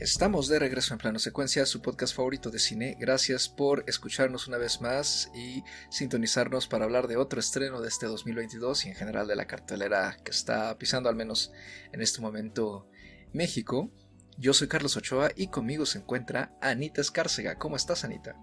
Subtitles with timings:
[0.00, 2.96] Estamos de regreso en Plano Secuencia, su podcast favorito de cine.
[2.98, 8.06] Gracias por escucharnos una vez más y sintonizarnos para hablar de otro estreno de este
[8.06, 11.52] 2022 y en general de la cartelera que está pisando al menos
[11.92, 12.88] en este momento
[13.34, 13.90] México.
[14.38, 17.56] Yo soy Carlos Ochoa y conmigo se encuentra Anita Escárcega.
[17.56, 18.36] ¿Cómo estás, Anita?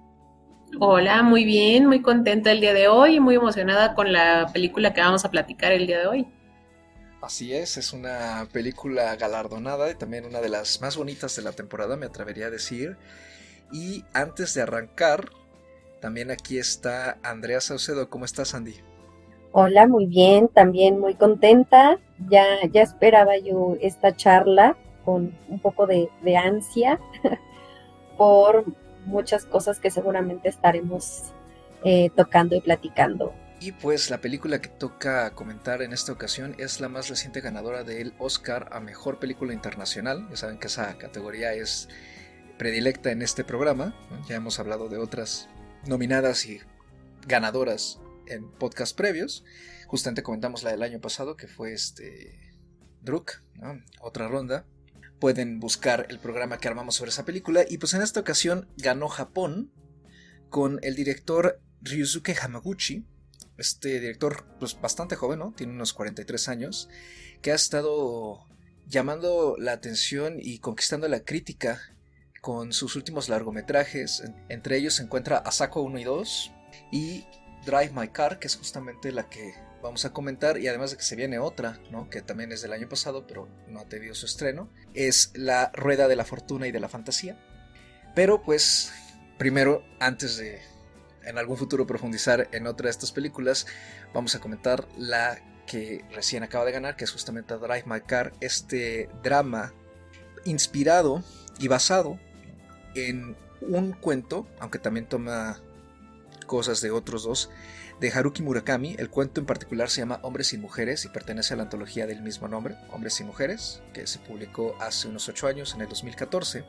[0.80, 4.94] Hola, muy bien, muy contenta el día de hoy y muy emocionada con la película
[4.94, 6.28] que vamos a platicar el día de hoy.
[7.22, 11.52] Así es, es una película galardonada y también una de las más bonitas de la
[11.52, 12.96] temporada, me atrevería a decir.
[13.72, 15.30] Y antes de arrancar,
[16.00, 18.10] también aquí está Andrea Saucedo.
[18.10, 18.76] ¿Cómo estás, Andy?
[19.52, 21.98] Hola, muy bien, también muy contenta.
[22.30, 27.00] Ya, ya esperaba yo esta charla con un poco de, ansia
[28.18, 28.64] por
[29.06, 31.32] muchas cosas que seguramente estaremos
[31.84, 36.80] eh, tocando y platicando y pues la película que toca comentar en esta ocasión es
[36.80, 40.28] la más reciente ganadora del Oscar a Mejor Película Internacional.
[40.30, 41.90] Ya saben que esa categoría es
[42.60, 43.96] predilecta en este programa.
[44.28, 45.50] Ya hemos hablado de otras
[45.88, 46.60] nominadas y
[47.26, 49.44] ganadoras en podcast previos.
[49.88, 52.54] Justamente comentamos la del año pasado que fue este
[53.02, 53.42] Druk,
[54.02, 54.68] otra ronda.
[55.20, 57.66] Pueden buscar el programa que armamos sobre esa película.
[57.68, 59.72] Y pues en esta ocasión ganó Japón
[60.50, 63.08] con el director Ryusuke Hamaguchi
[63.58, 65.54] este director, pues bastante joven, ¿no?
[65.56, 66.90] Tiene unos 43 años,
[67.42, 68.46] que ha estado
[68.86, 71.82] llamando la atención y conquistando la crítica
[72.42, 74.24] con sus últimos largometrajes.
[74.50, 76.52] Entre ellos se encuentra Asako 1 y 2
[76.92, 77.26] y
[77.66, 81.04] Drive My Car, que es justamente la que vamos a comentar, y además de que
[81.04, 82.10] se viene otra, ¿no?
[82.10, 86.08] que también es del año pasado, pero no ha tenido su estreno, es La Rueda
[86.08, 87.38] de la Fortuna y de la Fantasía.
[88.16, 88.92] Pero pues,
[89.38, 90.62] primero, antes de
[91.28, 93.68] en algún futuro profundizar en otra de estas películas,
[94.14, 98.34] vamos a comentar la que recién acaba de ganar, que es justamente Drive My Car,
[98.40, 99.74] este drama
[100.46, 101.24] inspirado
[101.60, 102.18] y basado
[102.96, 105.60] en un cuento, aunque también toma
[106.46, 107.50] cosas de otros dos,
[108.00, 108.96] de Haruki Murakami.
[108.98, 112.22] El cuento en particular se llama Hombres y Mujeres y pertenece a la antología del
[112.22, 116.64] mismo nombre, Hombres y Mujeres, que se publicó hace unos 8 años, en el 2014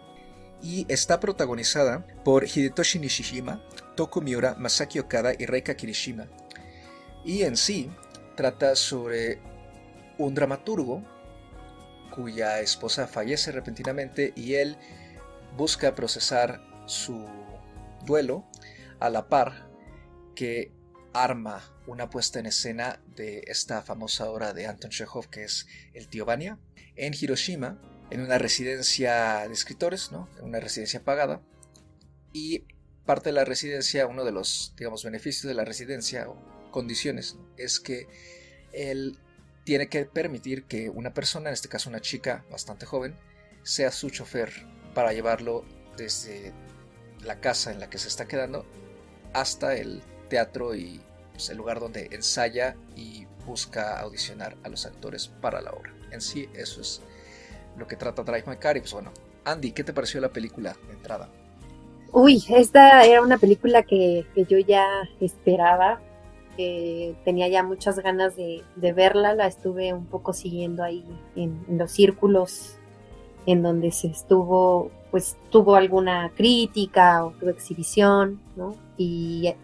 [0.62, 3.62] y está protagonizada por Hidetoshi Nishijima,
[3.98, 6.28] Toku Miura, Masaki Okada y Reika Kirishima.
[7.24, 7.90] Y en sí
[8.36, 9.40] trata sobre
[10.18, 11.02] un dramaturgo
[12.14, 14.76] cuya esposa fallece repentinamente y él
[15.56, 17.26] busca procesar su
[18.06, 18.46] duelo
[19.00, 19.68] a la par
[20.36, 20.70] que
[21.12, 26.06] arma una puesta en escena de esta famosa obra de Anton Chekhov que es El
[26.06, 26.60] tío Vania.
[26.94, 27.80] En Hiroshima
[28.10, 30.28] en una residencia de escritores, ¿no?
[30.40, 31.42] Una residencia pagada.
[32.32, 32.64] Y
[33.08, 36.36] parte de la residencia, uno de los, digamos, beneficios de la residencia o
[36.70, 38.06] condiciones, es que
[38.74, 39.18] él
[39.64, 43.16] tiene que permitir que una persona, en este caso una chica bastante joven,
[43.62, 44.52] sea su chofer
[44.92, 45.64] para llevarlo
[45.96, 46.52] desde
[47.24, 48.66] la casa en la que se está quedando
[49.32, 51.00] hasta el teatro y
[51.32, 55.94] pues, el lugar donde ensaya y busca audicionar a los actores para la obra.
[56.10, 57.00] En sí, eso es
[57.78, 58.76] lo que trata Drive My Car.
[58.76, 59.14] Y pues bueno,
[59.46, 61.30] Andy, ¿qué te pareció la película de entrada?
[62.12, 64.86] Uy, esta era una película que, yo ya
[65.20, 66.00] esperaba.
[66.56, 71.04] tenía ya muchas ganas de, verla, la estuve un poco siguiendo ahí
[71.36, 72.76] en, los círculos
[73.46, 78.74] en donde se estuvo, pues tuvo alguna crítica o tuvo exhibición, ¿no?
[78.96, 79.54] Y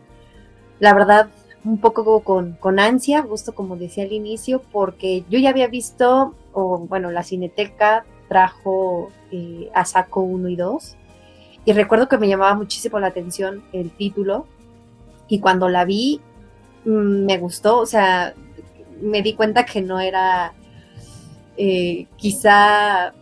[0.81, 1.29] la verdad,
[1.65, 6.35] un poco con, con ansia, justo como decía al inicio, porque yo ya había visto
[6.55, 10.97] o bueno, la Cineteca trajo eh, a Saco 1 y 2.
[11.65, 14.47] Y recuerdo que me llamaba muchísimo la atención el título.
[15.29, 16.21] Y cuando la vi,
[16.85, 17.79] mm, me gustó.
[17.79, 18.35] O sea,
[19.01, 20.53] me di cuenta que no era
[21.57, 23.15] eh, quizá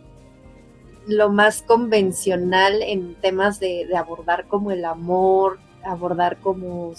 [1.07, 6.93] lo más convencional en temas de, abordar como el amor, abordar como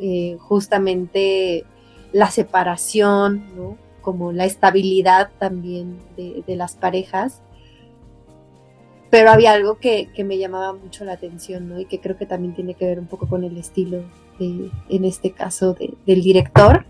[0.00, 1.64] eh, justamente
[2.12, 3.76] la separación, ¿no?
[4.00, 7.42] como la estabilidad también de, las parejas.
[9.10, 11.80] Pero había algo que, me llamaba mucho la atención, ¿no?
[11.80, 14.02] Y que creo que también tiene que ver un poco con el estilo,
[14.38, 15.74] en este caso,
[16.06, 16.84] del director.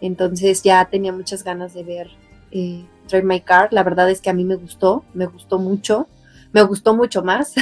[0.00, 2.10] Entonces ya tenía muchas ganas de ver
[2.50, 3.72] eh, Drive My Car.
[3.72, 6.08] La verdad es que a mí me gustó, me gustó mucho.
[6.52, 7.54] Me gustó mucho más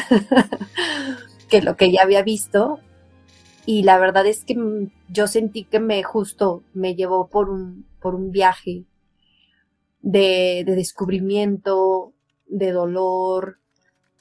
[1.49, 2.81] que lo que ya había visto.
[3.67, 4.57] Y la verdad es que
[5.09, 8.87] yo sentí que me justo me llevó por un, por un viaje
[10.03, 12.13] de, descubrimiento,
[12.47, 13.60] de dolor,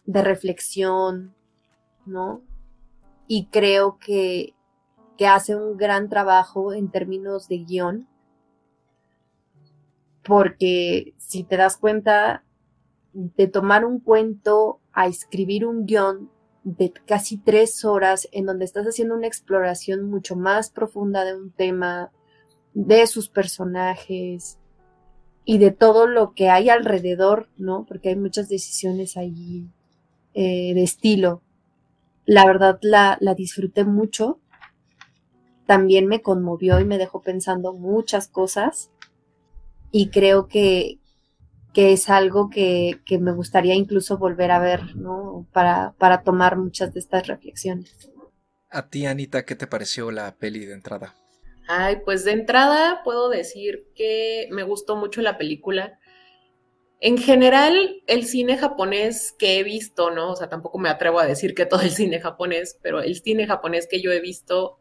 [0.09, 1.35] de reflexión,
[2.07, 2.41] ¿no?
[3.27, 4.56] Y creo que,
[5.19, 8.07] que hace un gran trabajo en términos de guion,
[10.23, 12.44] porque si te das cuenta
[13.13, 16.31] de tomar un cuento a escribir un guion
[16.63, 21.51] de casi tres horas en donde estás haciendo una exploración mucho más profunda de un
[21.51, 22.11] tema,
[22.73, 24.57] de sus personajes
[25.45, 27.85] y de todo lo que hay alrededor, ¿no?
[27.88, 29.69] Porque hay muchas decisiones ahí
[30.34, 31.42] eh, de estilo.
[32.26, 34.40] La verdad la, la disfruté mucho.
[35.66, 38.92] También me conmovió y me dejó pensando muchas cosas.
[39.92, 41.00] Y creo que,
[41.74, 45.48] que es algo que, que, me gustaría incluso volver a ver, ¿no?
[45.52, 48.12] Para, para tomar muchas de estas reflexiones.
[48.70, 51.16] A ti, Anita, ¿qué te pareció la peli de entrada?
[51.68, 55.99] Ay, pues de entrada puedo decir que me gustó mucho la película.
[57.01, 60.31] En general, el cine japonés que he visto, ¿no?
[60.31, 63.48] O sea, tampoco me atrevo a decir que todo el cine japonés, pero el cine
[63.48, 64.78] japonés que yo he visto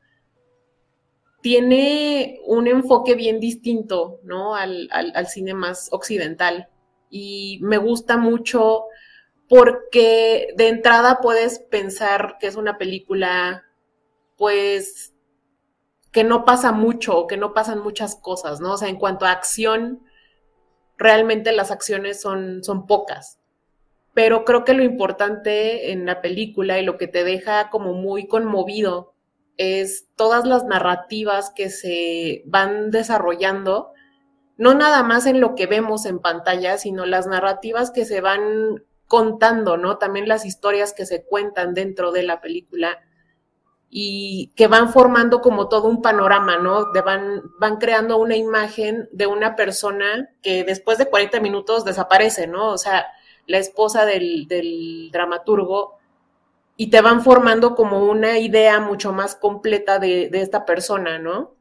[1.41, 4.57] tiene un enfoque bien distinto, ¿no?
[4.57, 6.69] Al, al, cine más occidental
[7.11, 8.87] y me gusta mucho
[9.49, 13.65] porque de entrada puedes pensar que es una película,
[14.37, 15.15] pues,
[16.11, 18.73] que no pasa mucho, que no pasan muchas cosas, ¿no?
[18.73, 20.03] O sea, en cuanto a acción,
[20.99, 23.39] realmente las acciones son, son pocas.
[24.15, 28.27] Pero creo que lo importante en la película y lo que te deja como muy
[28.27, 29.15] conmovido
[29.57, 33.93] es todas las narrativas que se van desarrollando
[34.59, 38.85] no nada más en lo que vemos en pantalla, sino las narrativas que se van
[39.07, 39.99] contando, ¿no?
[39.99, 42.99] También las historias que se cuentan dentro de la película
[43.91, 46.93] y que van formando como todo un panorama, ¿no?
[47.05, 52.73] Van, van creando una imagen de una persona que después de 40 minutos desaparece, ¿no?
[52.73, 53.07] O sea,
[53.47, 55.99] la esposa del, del dramaturgo
[56.77, 61.59] y te van formando como una idea mucho más completa de, de esta persona, ¿no?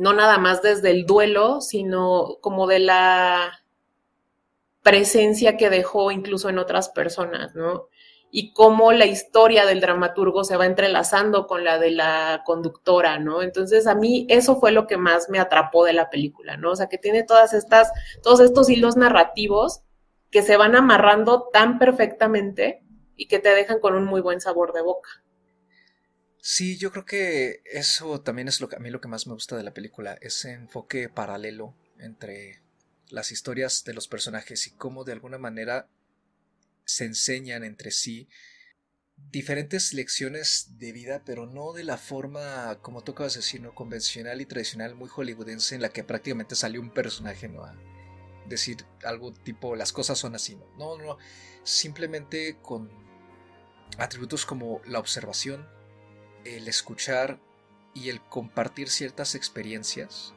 [0.00, 3.62] no nada más desde el duelo, sino como de la
[4.82, 7.88] presencia que dejó incluso en otras personas, ¿no?
[8.30, 13.42] Y cómo la historia del dramaturgo se va entrelazando con la de la conductora, ¿no?
[13.42, 16.70] Entonces a mí eso fue lo que más me atrapó de la película, ¿no?
[16.70, 17.90] O sea, que tiene todas estas,
[18.22, 19.82] todos estos hilos narrativos
[20.30, 22.84] que se van amarrando tan perfectamente
[23.16, 25.10] y que te dejan con un muy buen sabor de boca.
[26.42, 29.34] Sí, yo creo que eso también es lo que a mí lo que más me
[29.34, 32.62] gusta de la película, ese enfoque paralelo entre
[33.10, 35.88] las historias de los personajes y cómo de alguna manera
[36.84, 38.28] se enseñan entre sí
[39.30, 43.74] diferentes lecciones de vida, pero no de la forma, como tú acabas de decir, ¿no?
[43.74, 47.64] convencional y tradicional, muy hollywoodense, en la que prácticamente salió un personaje, ¿no?
[47.64, 47.74] A
[48.46, 50.66] decir algo tipo, las cosas son así, ¿no?
[50.76, 51.18] No, no,
[51.62, 52.90] simplemente con
[53.98, 55.68] atributos como la observación,
[56.44, 57.40] el escuchar
[57.94, 60.34] y el compartir ciertas experiencias,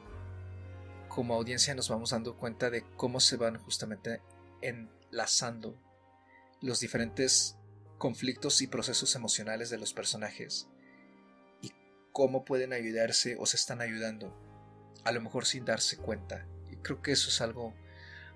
[1.08, 4.20] como audiencia nos vamos dando cuenta de cómo se van justamente
[4.60, 5.80] enlazando
[6.64, 7.56] los diferentes
[7.98, 10.66] conflictos y procesos emocionales de los personajes
[11.60, 11.72] y
[12.10, 14.34] cómo pueden ayudarse o se están ayudando,
[15.04, 16.46] a lo mejor sin darse cuenta.
[16.70, 17.74] Y creo que eso es algo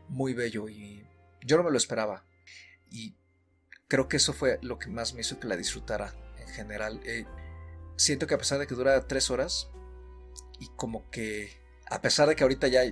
[0.08, 1.06] muy bello y
[1.42, 2.26] yo no me lo esperaba.
[2.90, 3.16] Y
[3.88, 7.00] creo que eso fue lo que más me hizo que la disfrutara en general.
[7.04, 7.24] Eh,
[7.96, 9.70] siento que a pesar de que dura tres horas
[10.60, 12.82] y como que a pesar de que ahorita ya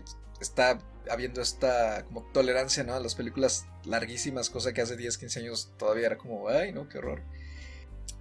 [0.40, 0.78] está
[1.10, 2.94] habiendo esta como tolerancia ¿no?
[2.94, 6.88] a las películas larguísimas, cosa que hace 10, 15 años todavía era como, ay, no,
[6.88, 7.22] qué horror.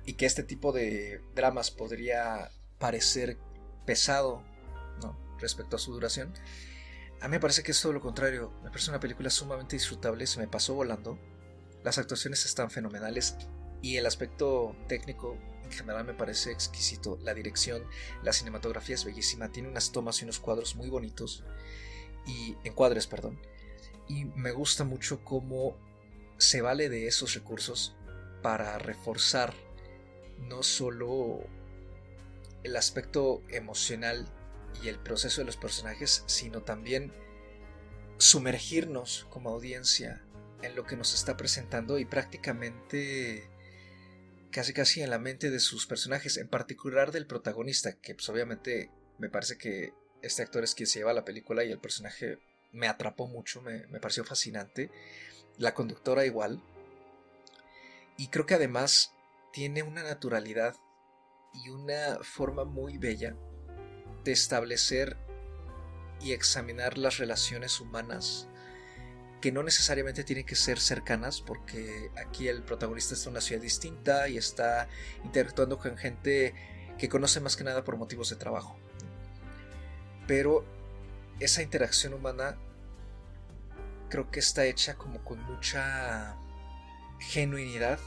[0.06, 3.38] Y que este tipo de dramas podría parecer
[3.86, 4.44] pesado
[5.02, 5.18] ¿no?
[5.40, 6.34] respecto a su duración.
[7.22, 8.52] A mí me parece que es todo lo contrario.
[8.64, 11.18] Me parece una película sumamente disfrutable, se me pasó volando.
[11.84, 13.36] Las actuaciones están fenomenales
[13.82, 17.18] y el aspecto técnico en general me parece exquisito.
[17.24, 17.84] La dirección,
[18.24, 21.44] la cinematografía es bellísima, tiene unas tomas y unos cuadros muy bonitos.
[22.26, 23.40] Y encuadres, perdón.
[24.08, 25.78] Y me gusta mucho cómo
[26.38, 27.96] se vale de esos recursos
[28.42, 29.54] para reforzar
[30.40, 31.40] no solo
[32.64, 34.28] el aspecto emocional
[34.84, 37.14] y el proceso de los personajes, sino también
[38.18, 40.24] sumergirnos como audiencia
[40.62, 43.50] en lo que nos está presentando y prácticamente
[44.52, 48.90] casi casi en la mente de sus personajes, en particular del protagonista, que pues obviamente
[49.20, 49.94] me parece que
[50.26, 52.40] este actor es quien se lleva la película y el personaje
[52.72, 54.90] me atrapó mucho, me, me pareció fascinante.
[55.58, 56.62] La conductora igual.
[58.18, 59.12] Y creo que además
[59.54, 60.76] tiene una naturalidad
[61.54, 63.36] y una forma muy bella
[64.24, 65.18] de establecer
[66.22, 68.48] y examinar las relaciones humanas
[69.42, 73.62] que no necesariamente tienen que ser cercanas, porque aquí el protagonista está en una ciudad
[73.62, 74.88] distinta y está
[75.24, 76.56] interactuando con gente
[76.98, 78.80] que conoce más que nada por motivos de trabajo.
[80.28, 80.66] Pero
[81.40, 82.58] esa interacción humana
[84.10, 86.38] creo que está hecha como con mucha
[87.20, 88.00] genuinidad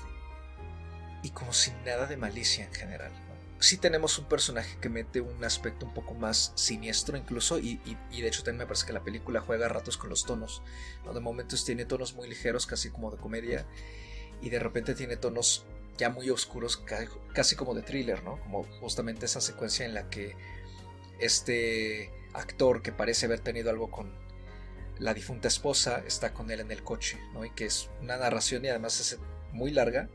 [1.23, 3.13] y como sin nada de malicia en general.
[3.61, 7.81] Sí tenemos un personaje que mete un aspecto un poco más siniestro incluso y,
[8.13, 10.63] de hecho también me parece que la película juega a ratos con los tonos.
[11.13, 13.67] De momentos tiene tonos muy ligeros, casi como de comedia,
[14.41, 16.81] y de repente tiene tonos ya muy oscuros,
[17.35, 18.39] casi como de thriller, ¿no?
[18.39, 20.37] Como justamente esa secuencia en la que
[21.19, 24.13] este actor que parece haber tenido algo con
[24.99, 27.45] la difunta esposa está con él en el coche, ¿no?
[27.45, 29.19] Y que es una narración y además es
[29.53, 30.09] muy larga,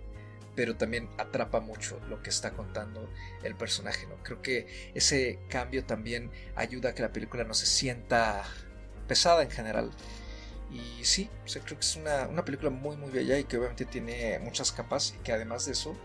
[0.55, 3.09] pero también atrapa mucho lo que está contando
[3.43, 4.21] el personaje, ¿no?
[4.23, 8.43] Creo que ese cambio también ayuda a que la película no se sienta
[9.07, 9.91] pesada en general.
[10.71, 14.39] Y sí, creo que es una, una, película muy muy bella y que obviamente tiene
[14.39, 15.95] muchas capas y que además de eso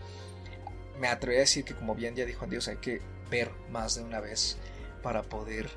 [0.99, 3.01] me atrevería a decir que como bien ya dijo Dios hay que
[3.31, 4.57] ver más de una vez
[5.01, 5.69] para poder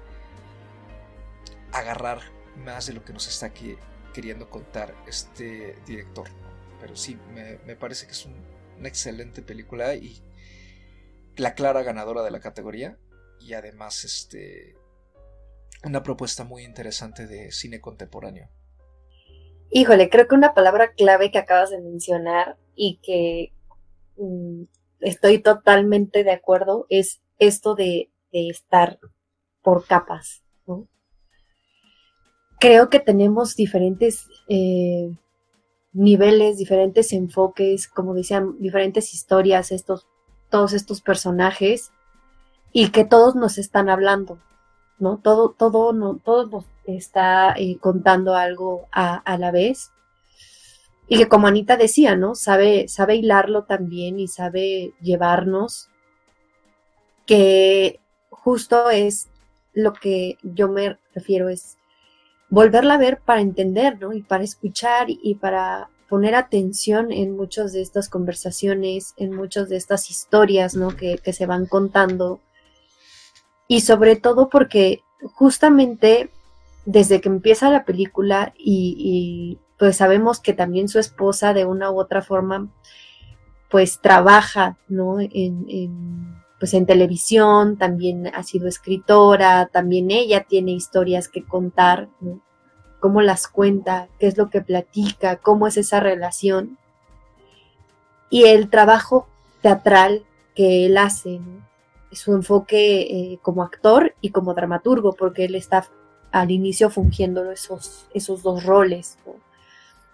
[1.73, 2.21] agarrar
[2.57, 3.77] más de lo que nos está aquí
[4.13, 6.29] queriendo contar este director.
[6.81, 10.23] Pero sí, me, parece que es una excelente película y
[11.37, 12.99] la clara ganadora de la categoría
[13.41, 14.77] y además este
[15.85, 18.49] una propuesta muy interesante de cine contemporáneo.
[19.71, 23.53] Híjole, creo que una palabra clave que acabas de mencionar y que
[24.17, 24.65] mm,
[25.01, 28.99] estoy totalmente de acuerdo es esto de, de estar
[29.63, 30.89] por capas, ¿no?
[32.63, 35.11] creo que tenemos diferentes eh,
[35.93, 40.07] niveles, diferentes enfoques, como decían, diferentes historias, estos,
[40.49, 41.91] todos estos personajes,
[42.73, 44.39] y que todos nos están hablando,
[45.01, 45.19] ¿no?
[45.19, 49.91] Todo, todo, no, nos está eh, contando algo a, a, la vez.
[51.09, 52.37] Y que como Anita decía, ¿no?
[52.37, 55.89] Sabe, sabe hilarlo también y sabe llevarnos,
[57.27, 57.99] que
[58.43, 59.29] justo es
[59.73, 61.79] lo que yo me refiero, es
[62.51, 64.13] volverla a ver para entender, ¿no?
[64.13, 69.77] Y para escuchar y para poner atención en muchas de estas conversaciones, en muchas de
[69.77, 70.95] estas historias, ¿no?
[70.95, 72.41] Que, se van contando.
[73.67, 75.01] Y sobre todo porque
[75.33, 76.31] justamente
[76.85, 81.99] desde que empieza la película y, pues sabemos que también su esposa de una u
[81.99, 82.69] otra forma
[83.71, 85.19] pues trabaja, ¿no?
[85.19, 92.09] En, pues en televisión, también ha sido escritora, también ella tiene historias que contar,
[93.01, 96.79] cómo las cuenta, qué es lo que platica, cómo es esa relación.
[98.31, 99.27] Y el trabajo
[99.61, 100.23] teatral
[100.55, 101.41] que él hace,
[102.13, 105.89] su enfoque eh, como actor y como dramaturgo, porque él está
[106.31, 109.19] al inicio fungiendo esos, esos dos roles.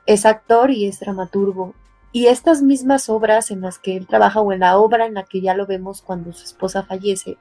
[0.07, 1.75] Es actor y es dramaturgo.
[2.12, 5.25] Y estas mismas obras en las que él trabaja o en la obra en la
[5.25, 7.37] que ya lo vemos cuando su esposa fallece,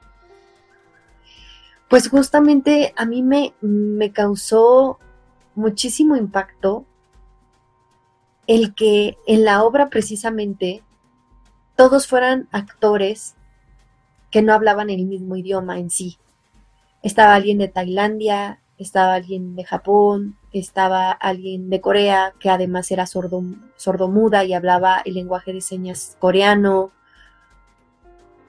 [1.88, 4.98] pues justamente a mí me, me causó
[5.54, 6.84] muchísimo impacto
[8.46, 10.82] el que en la obra precisamente
[11.76, 13.36] todos fueran actores
[14.30, 16.18] que no hablaban el mismo idioma en sí.
[17.02, 23.06] Estaba alguien de Tailandia, estaba alguien de Japón, estaba alguien de Corea que además era
[23.06, 23.42] sordo,
[23.76, 26.92] sordomuda y hablaba el lenguaje de señas coreano.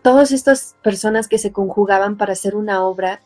[0.02, 3.22] Todas estas personas que se conjugaban para hacer una obra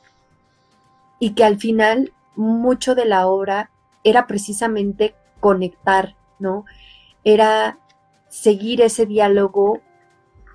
[1.20, 3.70] y que al final mucho de la obra
[4.04, 6.66] era precisamente conectar, ¿no?
[7.24, 7.78] Era
[8.30, 9.82] seguir ese diálogo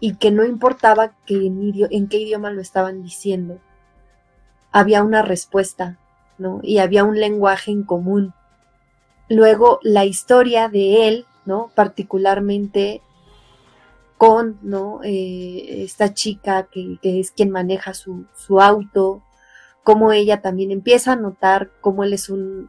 [0.00, 3.61] y que no importaba en, qué idioma lo estaban diciendo,
[4.73, 5.99] había una respuesta,
[6.62, 8.33] Y había un lenguaje en común.
[9.28, 11.71] Luego, la historia de él, ¿no?
[11.75, 13.02] Particularmente
[14.16, 15.00] con, ¿no?
[15.04, 19.23] Eh, esta chica que, es quien maneja su, su auto,
[19.85, 22.68] cómo ella también empieza a notar cómo él es un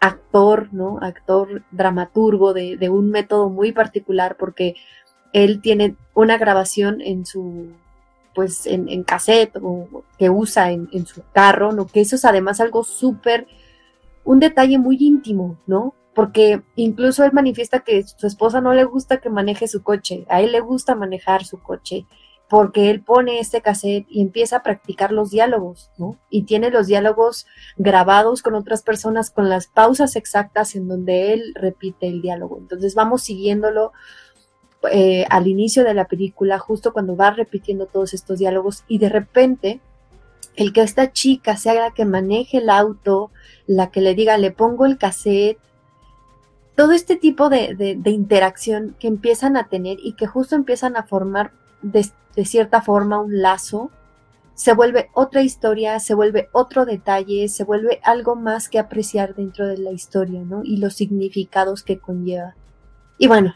[0.00, 0.98] actor, ¿no?
[1.00, 4.76] Actor dramaturgo de, un método muy particular porque
[5.32, 7.72] él tiene una grabación en su
[8.38, 11.88] pues en, en cassette o que usa en, en, su carro, ¿no?
[11.88, 13.48] Que eso es además algo súper,
[14.22, 15.92] un detalle muy íntimo, ¿no?
[16.14, 20.40] Porque incluso él manifiesta que su esposa no le gusta que maneje su coche, a
[20.40, 22.06] él le gusta manejar su coche,
[22.48, 26.16] porque él pone este cassette y empieza a practicar los diálogos, ¿no?
[26.30, 27.44] Y tiene los diálogos
[27.76, 32.56] grabados con otras personas con las pausas exactas en donde él repite el diálogo.
[32.58, 33.92] Entonces vamos siguiéndolo
[34.90, 39.08] eh, al inicio de la película, justo cuando va repitiendo todos estos diálogos y de
[39.08, 39.80] repente
[40.56, 43.30] el que esta chica sea la que maneje el auto,
[43.66, 45.58] la que le diga, le pongo el cassette,
[46.74, 51.02] todo este tipo de, de interacción que empiezan a tener y que justo empiezan a
[51.02, 53.90] formar de, cierta forma un lazo,
[54.54, 59.66] se vuelve otra historia, se vuelve otro detalle, se vuelve algo más que apreciar dentro
[59.66, 60.62] de la historia, ¿no?
[60.64, 62.54] Y los significados que conlleva.
[63.18, 63.54] Y bueno,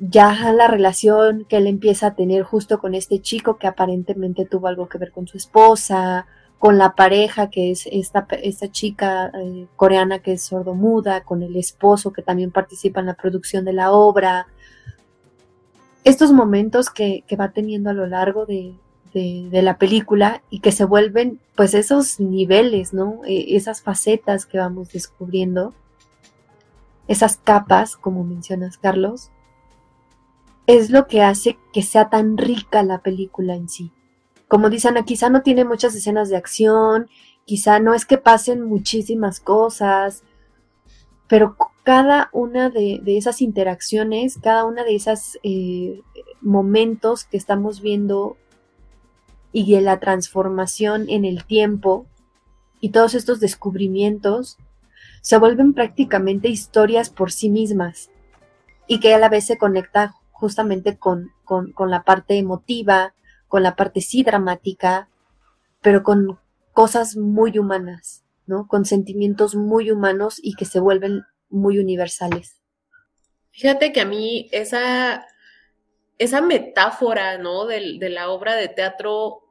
[0.00, 4.66] ya la relación que él empieza a tener justo con este chico que aparentemente tuvo
[4.66, 6.26] algo que ver con su esposa,
[6.58, 11.54] con la pareja que es esta, esta chica eh, coreana que es sordomuda, con el
[11.56, 14.46] esposo que también participa en la producción de la obra.
[16.02, 18.74] Estos momentos que, que va teniendo a lo largo de,
[19.12, 23.20] de, la película y que se vuelven pues esos niveles, ¿no?
[23.26, 25.74] E, esas facetas que vamos descubriendo,
[27.06, 29.30] esas capas, como mencionas Carlos,
[30.76, 33.92] es lo que hace que sea tan rica la película en sí.
[34.48, 37.08] Como dicen, quizá no tiene muchas escenas de acción,
[37.44, 40.22] quizá no es que pasen muchísimas cosas,
[41.28, 46.02] pero cada una de, esas interacciones, cada una de esos eh,
[46.40, 48.36] momentos que estamos viendo
[49.52, 52.06] y de la transformación en el tiempo
[52.80, 54.58] y todos estos descubrimientos
[55.20, 58.10] se vuelven prácticamente historias por sí mismas
[58.86, 63.14] y que a la vez se conecta justamente con, con, la parte emotiva,
[63.46, 65.10] con la parte sí dramática,
[65.82, 66.40] pero con
[66.72, 68.66] cosas muy humanas, ¿no?
[68.66, 72.60] Con sentimientos muy humanos y que se vuelven muy universales.
[73.50, 75.26] Fíjate que a mí esa
[76.18, 77.66] esa metáfora, ¿no?
[77.66, 77.80] De,
[78.10, 79.42] la obra de teatro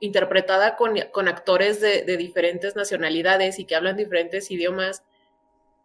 [0.00, 5.04] interpretada con, actores de, diferentes nacionalidades y que hablan diferentes idiomas,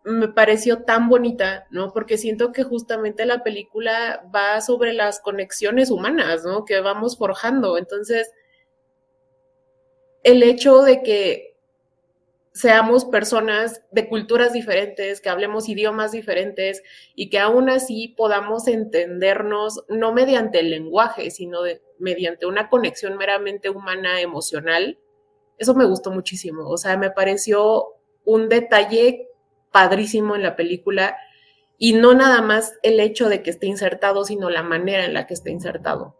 [0.07, 1.91] me pareció tan bonita, ¿no?
[1.91, 6.63] Porque siento que justamente la película va sobre las conexiones humanas, ¿no?
[6.63, 7.77] Que vamos forjando.
[7.77, 8.31] Entonces,
[10.23, 11.57] el hecho de que
[12.53, 16.81] seamos personas de culturas diferentes, que hablemos idiomas diferentes
[17.13, 21.59] y que aún así podamos entendernos no mediante el lenguaje, sino
[21.99, 24.97] mediante una conexión meramente humana, emocional.
[25.57, 26.69] Eso me gustó muchísimo.
[26.69, 27.87] O sea, me pareció
[28.23, 29.27] un detalle
[29.77, 31.17] padrísimo en la película
[31.77, 35.27] y no nada más el hecho de que esté insertado, sino la manera en la
[35.27, 36.15] que esté insertado.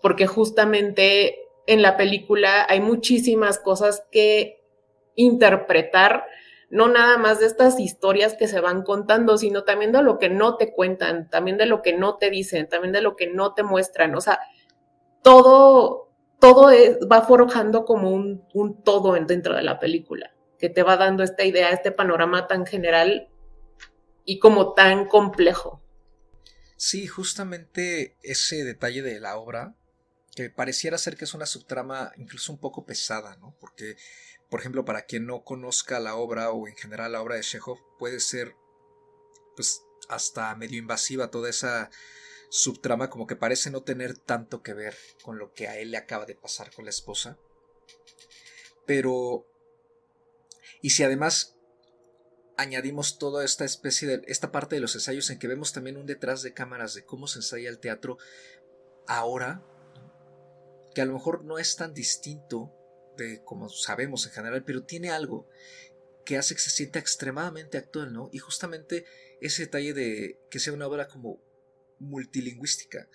[0.00, 4.64] Porque justamente en la película hay muchísimas cosas que
[5.16, 6.24] interpretar
[6.70, 10.30] no nada más de estas historias que se van contando, sino también de lo que
[10.30, 13.52] no te cuentan, también de lo que no te dicen, también de lo que no
[13.52, 14.14] te muestran.
[14.14, 14.40] O sea,
[15.22, 16.08] todo,
[16.40, 16.70] todo
[17.12, 21.44] va forjando como un, un todo dentro de la película, que te va dando esta
[21.44, 23.28] idea, este panorama tan general
[24.24, 25.82] y como tan complejo.
[26.76, 29.74] Sí, justamente ese detalle de la obra,
[30.34, 33.56] que pareciera ser que es una subtrama incluso un poco pesada, ¿no?
[33.58, 33.96] Porque
[34.48, 37.78] por ejemplo, para quien no conozca la obra o en general la obra de Chekhov,
[37.98, 38.54] puede ser
[39.56, 41.90] pues hasta medio invasiva toda esa
[42.48, 45.98] subtrama como que parece no tener tanto que ver con lo que a él le
[45.98, 47.36] acaba de pasar con la esposa.
[48.86, 49.46] Pero
[50.80, 51.56] y si además
[52.56, 56.06] añadimos toda esta especie de esta parte de los ensayos en que vemos también un
[56.06, 58.18] detrás de cámaras de cómo se ensaya el teatro
[59.06, 59.62] ahora,
[60.94, 62.74] que a lo mejor no es tan distinto
[63.44, 65.48] como sabemos en general, pero tiene algo
[66.24, 68.28] que hace que se sienta extremadamente actual, ¿no?
[68.32, 69.04] Y justamente
[69.40, 71.40] ese detalle de que sea una obra como
[71.98, 73.08] multilingüística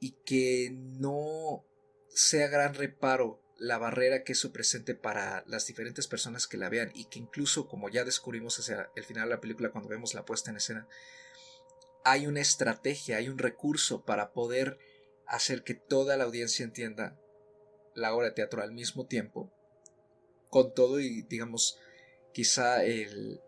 [0.00, 1.66] y que no
[2.08, 6.90] sea gran reparo la barrera que eso presente para las diferentes personas que la vean
[6.94, 10.26] y que incluso como ya descubrimos hacia el final de la película cuando vemos la
[10.26, 10.86] puesta en escena
[12.04, 14.78] hay una estrategia, hay un recurso para poder
[15.26, 17.18] hacer que toda la audiencia entienda
[17.94, 19.50] la obra de teatro al mismo tiempo,
[20.50, 21.78] con todo y digamos
[22.34, 23.40] quizá el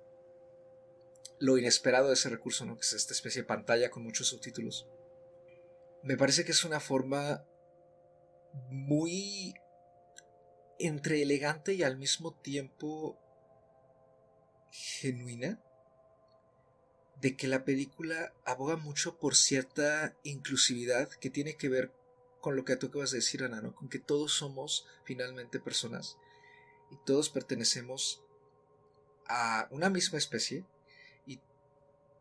[1.39, 2.77] lo inesperado de ese recurso, ¿no?
[2.77, 4.89] que es esta especie de pantalla con muchos subtítulos.
[6.03, 7.45] Me parece que es una forma
[8.71, 9.55] muy
[10.79, 13.19] entre elegante y al mismo tiempo
[14.71, 15.61] genuina
[17.21, 21.93] de que la película aboga mucho por cierta inclusividad que tiene que ver
[22.41, 23.75] con lo que tú acabas de decir, Ana, ¿no?
[23.75, 26.19] Con que todos somos finalmente personas
[26.91, 28.23] y todos pertenecemos
[29.27, 30.65] a una misma especie
[31.27, 31.41] y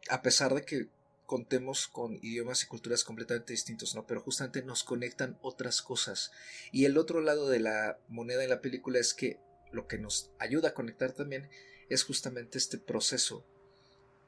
[0.09, 0.87] a pesar de que
[1.25, 4.05] contemos con idiomas y culturas completamente distintos, ¿no?
[4.05, 6.31] Pero justamente nos conectan otras cosas.
[6.71, 9.39] Y el otro lado de la moneda en la película es que
[9.71, 11.49] lo que nos ayuda a conectar también
[11.89, 13.45] es justamente este proceso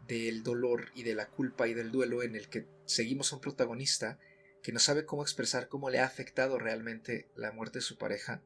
[0.08, 3.42] del dolor y de la culpa y del duelo en el que seguimos a un
[3.42, 4.20] protagonista
[4.64, 8.42] que no sabe cómo expresar cómo le ha afectado realmente la muerte de su pareja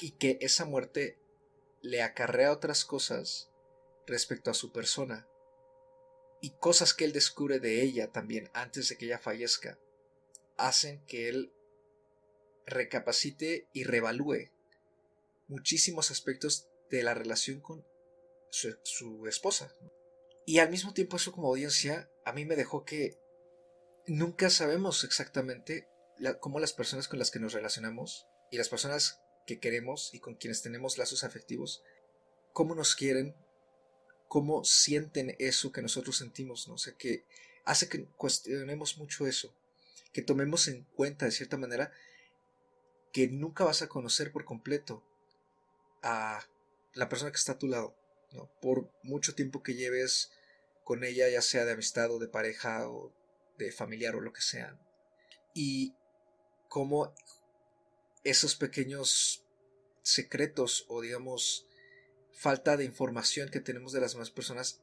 [0.00, 1.18] y que esa muerte
[1.80, 3.50] le acarrea otras cosas
[4.06, 5.26] respecto a su persona
[6.44, 9.78] y cosas que él descubre de ella también antes de que ella fallezca
[10.58, 11.54] hacen que él
[12.66, 14.50] recapacite y revalúe
[15.48, 17.82] muchísimos aspectos de la relación con
[18.50, 19.74] su, esposa.
[20.44, 23.18] Y al mismo tiempo eso como audiencia a mí me dejó que
[24.06, 25.88] nunca sabemos exactamente
[26.40, 30.34] cómo las personas con las que nos relacionamos y las personas que queremos y con
[30.34, 31.82] quienes tenemos lazos afectivos,
[32.52, 33.34] cómo nos quieren,
[34.34, 36.74] cómo sienten eso que nosotros sentimos, ¿no?
[36.74, 37.22] O sea, que
[37.64, 39.54] hace que cuestionemos mucho eso,
[40.12, 41.92] que tomemos en cuenta de cierta manera
[43.12, 45.04] que nunca vas a conocer por completo
[46.02, 46.44] a
[46.94, 47.94] la persona que está a tu lado,
[48.32, 48.50] ¿no?
[48.60, 50.32] Por mucho tiempo que lleves
[50.82, 53.12] con ella, ya sea de amistad o de pareja o
[53.56, 54.76] de familiar o lo que sea.
[55.54, 55.94] Y
[56.68, 57.14] cómo
[58.24, 59.44] esos pequeños
[60.02, 61.68] secretos o digamos
[62.34, 64.80] falta de información que tenemos de las demás personas,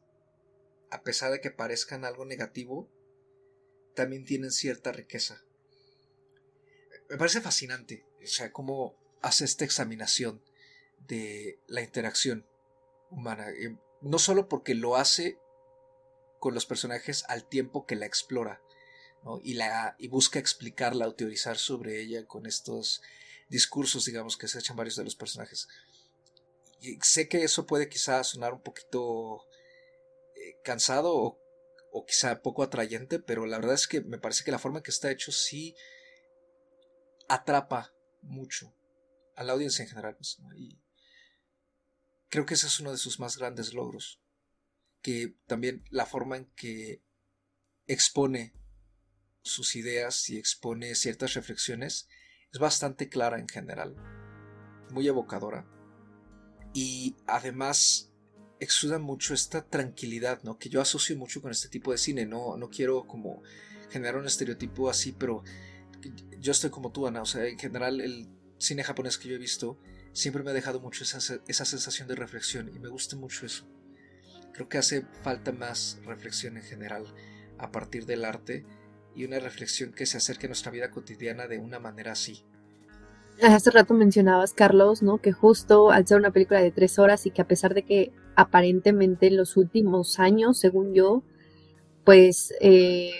[0.90, 2.90] a pesar de que parezcan algo negativo,
[3.96, 5.44] también tienen cierta riqueza.
[7.10, 10.42] Me parece fascinante, o sea, cómo hace esta examinación
[11.08, 12.46] de la interacción
[13.10, 13.50] humana.
[13.50, 15.38] Eh, no solo porque lo hace
[16.40, 18.62] con los personajes al tiempo que la explora,
[19.44, 23.02] y, la, y busca explicarla o teorizar sobre ella con estos
[23.50, 25.68] discursos, digamos, que se echan varios de los personajes.
[27.02, 29.48] Sé que eso puede quizá sonar un poquito
[30.36, 31.14] eh, cansado
[31.92, 34.92] o, quizá poco atrayente, pero la verdad es que me parece que la forma que
[34.92, 35.76] está hecho sí
[37.28, 38.74] atrapa mucho
[39.36, 40.18] a la audiencia en general.
[40.58, 40.82] Y
[42.30, 44.20] creo que ese es uno de sus más grandes logros.
[45.02, 47.04] Que también la forma en que
[47.86, 48.54] expone
[49.44, 52.08] sus ideas y expone ciertas reflexiones
[52.54, 53.96] es bastante clara en general,
[54.92, 55.81] muy evocadora
[56.74, 58.12] y además
[58.60, 60.58] exuda mucho esta tranquilidad, ¿no?
[60.58, 63.42] Que yo asocio mucho con este tipo de cine, no, no quiero como
[63.90, 65.44] generar un estereotipo así, pero
[66.40, 69.40] yo estoy como tú, Ana, o sea, en general el cine japonés que yo he
[69.40, 69.80] visto
[70.14, 73.68] siempre me ha dejado mucho esa, esa sensación de reflexión y me gusta mucho eso.
[74.54, 77.06] Creo que hace falta más reflexión en general
[77.58, 78.66] a partir del arte
[79.16, 82.46] y una reflexión que se acerque a nuestra vida cotidiana de una manera así.
[83.42, 85.18] Hace rato mencionabas, Carlos, ¿no?
[85.18, 88.12] Que justo al ser una película de tres horas y que a pesar de que
[88.36, 91.24] aparentemente en los últimos años, según yo,
[92.04, 93.12] pues eh,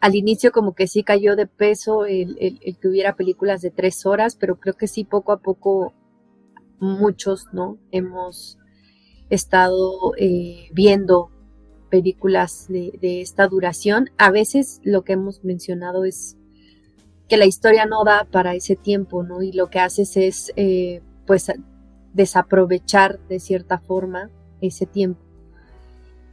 [0.00, 2.36] al inicio como que sí cayó de peso el,
[2.80, 5.94] que hubiera películas de tres horas, pero creo que sí poco a poco
[6.78, 7.78] muchos, ¿no?
[7.90, 8.58] Hemos
[9.30, 11.30] estado eh, viendo
[11.90, 14.10] películas de, esta duración.
[14.18, 16.36] A veces lo que hemos mencionado es
[17.28, 19.42] que la historia no da para ese tiempo, ¿no?
[19.42, 21.50] Y lo que haces es, eh, pues,
[22.12, 25.20] desaprovechar de cierta forma ese tiempo.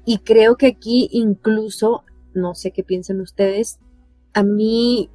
[0.05, 2.03] Y creo que aquí incluso,
[2.33, 3.79] no sé qué piensan ustedes,
[4.33, 5.09] a mí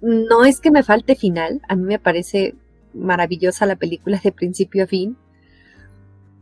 [0.00, 2.54] no es que me falte final, a mí me parece
[2.94, 5.16] maravillosa la película de principio a fin,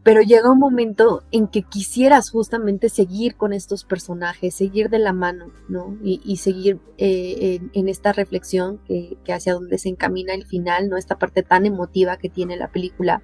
[0.09, 5.13] pero llega un momento en que quisieras justamente seguir con estos personajes, seguir de la
[5.13, 5.99] mano, ¿no?
[6.03, 10.97] Y, seguir eh, en, esta reflexión que, hacia donde se encamina el final, ¿no?
[10.97, 13.21] Esta parte tan emotiva que tiene la película.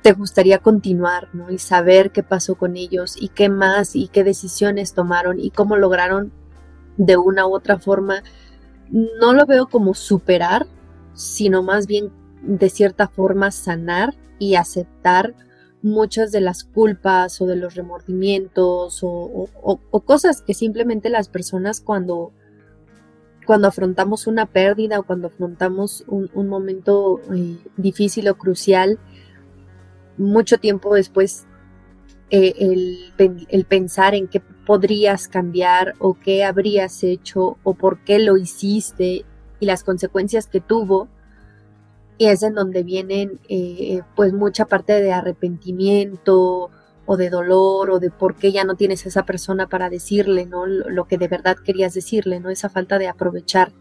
[0.00, 1.50] Te gustaría continuar, ¿no?
[1.50, 5.76] Y saber qué pasó con ellos y qué más y qué decisiones tomaron y cómo
[5.76, 6.32] lograron
[6.96, 8.22] de una u otra forma.
[8.88, 10.66] No lo veo como superar,
[11.12, 15.34] sino más bien de cierta forma sanar y aceptar
[15.82, 19.48] muchas de las culpas o de los remordimientos o,
[20.04, 22.32] cosas que simplemente las personas cuando,
[23.46, 28.98] cuando afrontamos una pérdida o cuando afrontamos un, momento eh, difícil o crucial,
[30.16, 31.46] mucho tiempo después
[32.30, 38.18] eh, el, el, pensar en qué podrías cambiar o qué habrías hecho o por qué
[38.18, 39.24] lo hiciste
[39.60, 41.08] y las consecuencias que tuvo,
[42.18, 46.70] y es en donde vienen eh, pues mucha parte de arrepentimiento
[47.06, 50.44] o de dolor o de por qué ya no tienes a esa persona para decirle,
[50.44, 50.66] ¿no?
[50.66, 52.50] Lo, que de verdad querías decirle, ¿no?
[52.50, 53.72] Esa falta de aprovechar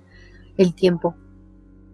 [0.56, 1.16] el tiempo.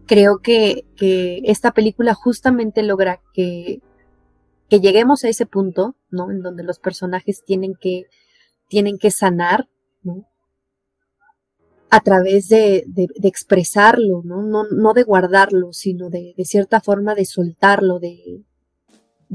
[0.06, 3.82] Creo que, que esta película justamente logra que,
[4.70, 6.30] que lleguemos a ese punto, ¿no?
[6.30, 8.08] En donde los personajes tienen que,
[8.68, 9.70] tienen que sanar,
[10.04, 10.28] ¿no?
[11.94, 12.88] A través de,
[13.22, 14.42] expresarlo, ¿no?
[14.42, 14.94] ¿no?
[14.94, 18.42] de guardarlo, sino de, cierta forma de soltarlo, de,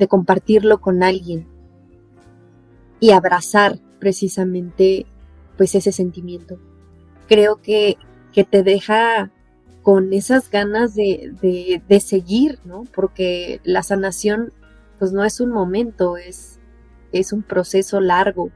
[0.09, 1.47] compartirlo con alguien
[2.99, 5.07] y abrazar precisamente
[5.57, 6.59] pues ese sentimiento.
[7.29, 7.97] Creo que,
[8.33, 9.31] que te deja
[9.83, 12.87] con esas ganas de, de, seguir, ¿no?
[12.93, 14.53] Porque la sanación
[14.99, 16.59] pues no es un momento, es,
[17.13, 18.51] es un proceso largo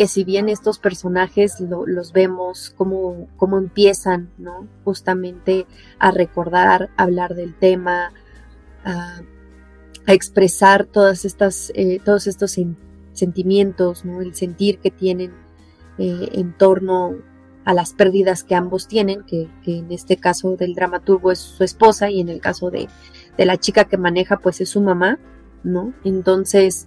[0.00, 4.30] que si bien estos personajes los vemos como, empiezan.
[4.82, 5.66] Justamente
[5.98, 8.10] a recordar, a hablar del tema,
[8.82, 9.20] a,
[10.06, 12.56] expresar todas estas, eh, todos estos
[13.12, 14.02] sentimientos.
[14.06, 15.32] El sentir que tienen
[15.98, 17.16] eh, en torno
[17.66, 22.08] a las pérdidas que ambos tienen, que, en este caso del dramaturgo es su esposa
[22.08, 22.88] y en el caso de,
[23.36, 25.18] de la chica que maneja pues es su mamá,
[25.62, 25.92] ¿no?
[26.04, 26.86] Entonces,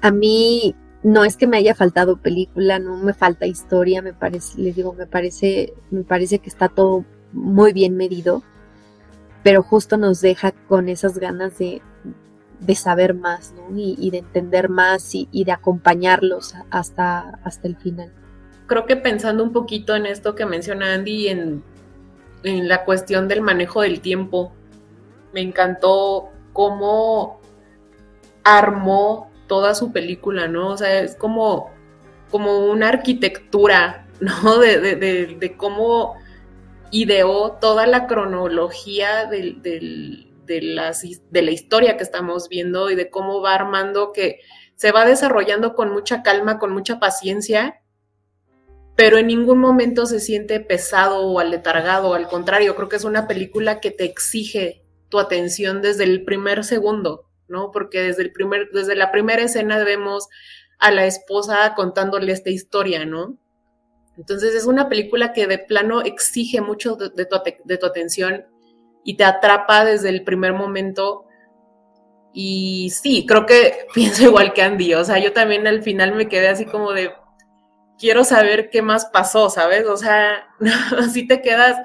[0.00, 4.58] a mí no es que me haya faltado película, no me falta historia, me parece,
[4.58, 8.42] les digo, me parece, me parece que está todo muy bien medido,
[9.42, 11.82] pero justo nos deja con esas ganas de,
[12.58, 13.76] de saber más, ¿no?
[13.76, 18.10] Y, de entender más y, de acompañarlos hasta, hasta el final.
[18.66, 21.62] Creo que pensando un poquito en esto que menciona Andy, en,
[22.44, 24.54] en la cuestión del manejo del tiempo,
[25.34, 27.40] me encantó cómo
[28.42, 30.68] armó toda su película, ¿no?
[30.68, 31.70] O sea, es como,
[32.30, 34.58] como una arquitectura, ¿no?
[34.58, 36.16] De, de, de, cómo
[36.90, 40.26] ideó toda la cronología de
[41.32, 44.40] la historia que estamos viendo y de cómo va armando que
[44.76, 47.80] se va desarrollando con mucha calma, con mucha paciencia,
[48.96, 53.26] pero en ningún momento se siente pesado o aletargado, al contrario, creo que es una
[53.26, 57.70] película que te exige tu atención desde el primer segundo, ¿no?
[57.70, 60.28] Porque desde, el primer, desde la primera escena vemos
[60.78, 63.38] a la esposa contándole esta historia, ¿no?
[64.16, 68.46] Entonces es una película que de plano exige mucho de, tu, de tu atención
[69.02, 71.26] y te atrapa desde el primer momento.
[72.32, 76.28] Y sí, creo que pienso igual que Andy, o sea, yo también al final me
[76.28, 77.12] quedé así como de,
[77.98, 79.86] quiero saber qué más pasó, ¿sabes?
[79.86, 80.48] O sea,
[80.98, 81.76] así te quedas,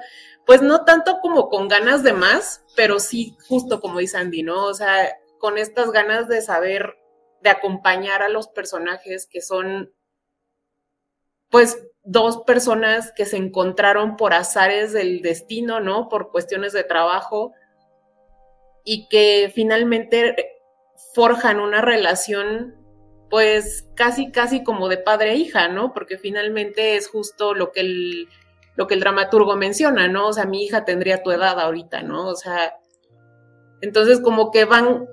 [0.46, 4.64] pues no tanto como con ganas de más, pero sí justo como dice Andy, ¿no?
[4.64, 6.96] O sea, con estas ganas de saber,
[7.42, 9.92] de acompañar a los personajes que son,
[11.50, 16.08] pues, dos personas que se encontraron por azares del destino, ¿no?
[16.08, 17.52] Por cuestiones de trabajo
[18.84, 20.36] y que finalmente
[21.14, 22.76] forjan una relación
[23.28, 25.92] pues casi casi como de padre e hija, ¿no?
[25.92, 28.28] Porque finalmente es justo lo que el
[28.76, 30.28] lo que el dramaturgo menciona, ¿no?
[30.28, 32.28] O sea, mi hija tendría tu edad ahorita, ¿no?
[32.28, 32.79] O sea,
[33.80, 35.06] entonces, como que van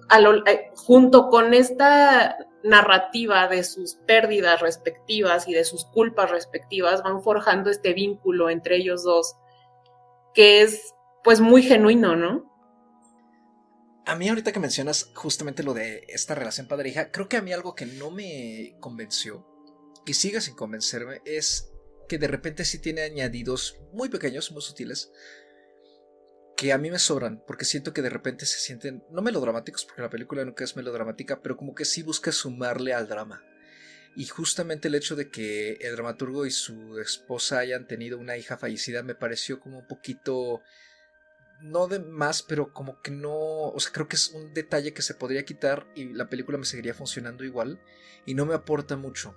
[0.45, 7.23] eh, junto con esta narrativa de sus pérdidas respectivas y de sus culpas respectivas, van
[7.23, 9.35] forjando este vínculo entre ellos dos,
[10.33, 12.45] que es pues muy genuino, ¿no?
[14.05, 17.51] A mí ahorita que mencionas justamente lo de esta relación padre-hija, creo que a mí
[17.51, 19.45] algo que no me convenció,
[20.05, 21.69] y sigue sin convencerme, es
[22.07, 25.11] que de repente sí tiene añadidos muy pequeños, muy sutiles,
[26.57, 30.01] que a mí me sobran, porque siento que de repente se sienten, no melodramáticos, porque
[30.01, 33.43] la película nunca es melodramática, pero como que sí busca sumarle al drama.
[34.15, 38.57] Y justamente el hecho de que el dramaturgo y su esposa hayan tenido una hija
[38.57, 40.63] fallecida me pareció como un poquito,
[41.61, 43.35] no de más, pero como que no,
[43.69, 46.65] o sea, creo que es un detalle que se podría quitar y la película me
[46.65, 47.79] seguiría funcionando igual
[48.25, 49.35] y no me aporta mucho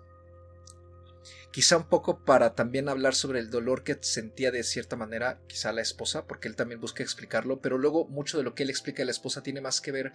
[1.52, 5.72] quizá un poco para también hablar sobre el dolor que sentía de cierta manera quizá
[5.72, 9.02] la esposa, porque él también busca explicarlo, pero luego mucho de lo que él explica
[9.02, 10.12] a la esposa tiene más que ver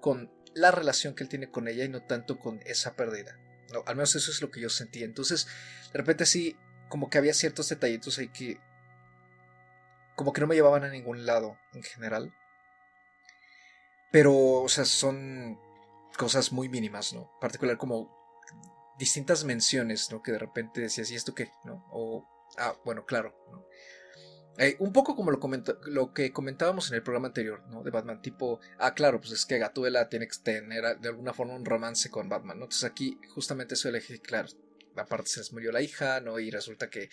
[0.00, 3.38] con la relación que él tiene con ella y no tanto con esa pérdida.
[3.72, 5.04] No, al menos eso es lo que yo sentí.
[5.04, 5.46] Entonces,
[5.92, 6.56] de repente sí,
[6.88, 8.58] como que había ciertos detallitos ahí que
[10.16, 12.34] como que no me llevaban a ningún lado en general.
[14.10, 15.58] Pero, o sea, son
[16.16, 17.30] cosas muy mínimas, ¿no?
[17.40, 18.17] Particular como
[18.98, 20.22] distintas menciones, ¿no?
[20.22, 21.50] Que de repente decías, ¿y esto qué?
[21.64, 21.86] ¿No?
[21.90, 22.26] O,
[22.58, 23.66] ah, bueno, claro, ¿no?
[24.58, 27.84] Eh, un poco como lo, que comentábamos en el programa anterior, ¿no?
[27.84, 31.54] De Batman, tipo, ah, claro, pues es que Gatuela tiene que tener de alguna forma
[31.54, 32.64] un romance con Batman, ¿no?
[32.64, 34.48] Entonces aquí justamente eso elegí, claro,
[34.96, 36.40] aparte se les murió la hija, ¿no?
[36.40, 37.08] Y resulta que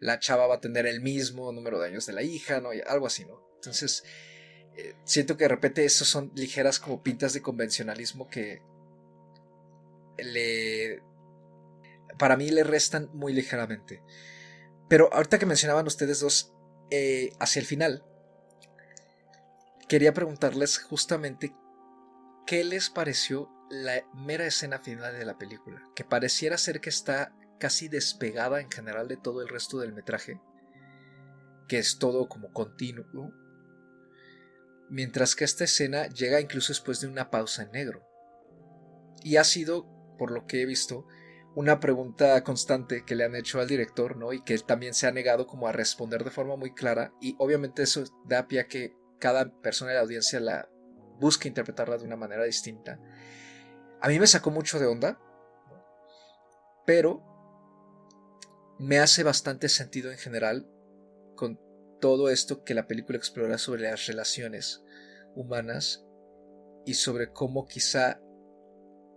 [0.00, 2.74] la chava va a tener el mismo número de años de la hija, ¿no?
[2.74, 3.48] Y algo así, ¿no?
[3.54, 4.02] Entonces,
[4.76, 8.60] eh, siento que de repente esos son ligeras como pintas de convencionalismo que
[10.18, 11.00] le
[12.18, 14.02] para mí le restan muy ligeramente.
[14.88, 16.52] Pero ahorita que mencionaban ustedes dos
[16.90, 18.04] eh, hacia el final,
[19.88, 21.54] quería preguntarles justamente
[22.46, 27.34] qué les pareció la mera escena final de la película, que pareciera ser que está
[27.58, 30.40] casi despegada en general de todo el resto del metraje,
[31.66, 33.32] que es todo como continuo,
[34.88, 38.02] mientras que esta escena llega incluso después de una pausa en negro.
[39.22, 39.86] Y ha sido,
[40.18, 41.06] por lo que he visto,
[41.54, 44.32] una pregunta constante que le han hecho al director, ¿no?
[44.32, 47.34] Y que él también se ha negado como a responder de forma muy clara y
[47.38, 50.68] obviamente eso da pie a que cada persona de la audiencia la
[51.18, 53.00] busque interpretarla de una manera distinta.
[54.00, 55.18] A mí me sacó mucho de onda,
[56.86, 57.24] pero
[58.78, 60.70] me hace bastante sentido en general
[61.34, 61.60] con
[62.00, 64.84] todo esto que la película explora sobre las relaciones
[65.34, 66.04] humanas
[66.86, 68.20] y sobre cómo quizá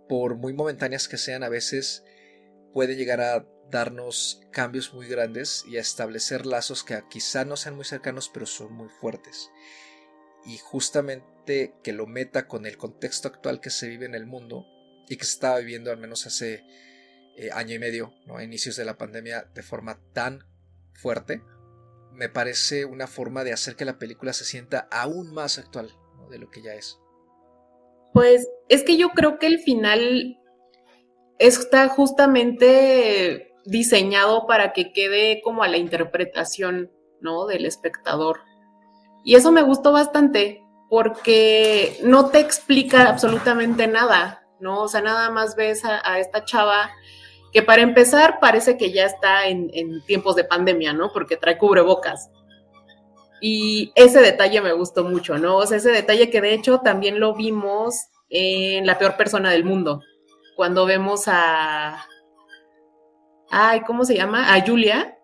[0.08, 2.04] por muy momentáneas que sean a veces
[2.72, 7.74] puede llegar a darnos cambios muy grandes y a establecer lazos que quizá no sean
[7.74, 9.50] muy cercanos, pero son muy fuertes.
[10.44, 14.66] Y justamente que lo meta con el contexto actual que se vive en el mundo
[15.08, 16.64] y que se estaba viviendo al menos hace
[17.36, 18.36] eh, año y medio, ¿no?
[18.36, 20.44] a inicios de la pandemia, de forma tan
[20.92, 21.42] fuerte,
[22.12, 25.90] me parece una forma de hacer que la película se sienta aún más actual
[26.30, 26.98] de lo que ya es.
[28.12, 30.38] Pues es que yo creo que el final
[31.42, 37.46] está justamente diseñado para que quede como a la interpretación, ¿no?
[37.46, 38.40] Del espectador.
[39.24, 44.82] Y eso me gustó bastante porque no te explica absolutamente nada, ¿no?
[44.82, 46.90] O sea, nada más ves a, esta chava
[47.52, 51.10] que para empezar parece que ya está en, en, tiempos de pandemia, ¿no?
[51.12, 52.30] Porque trae cubrebocas.
[53.40, 55.56] Y ese detalle me gustó mucho, ¿no?
[55.56, 59.64] O sea, ese detalle que de hecho también lo vimos en La peor persona del
[59.64, 60.00] mundo,
[60.56, 62.06] cuando vemos a...
[63.50, 64.54] Ay, ¿cómo se llama?
[64.54, 65.18] A Julia,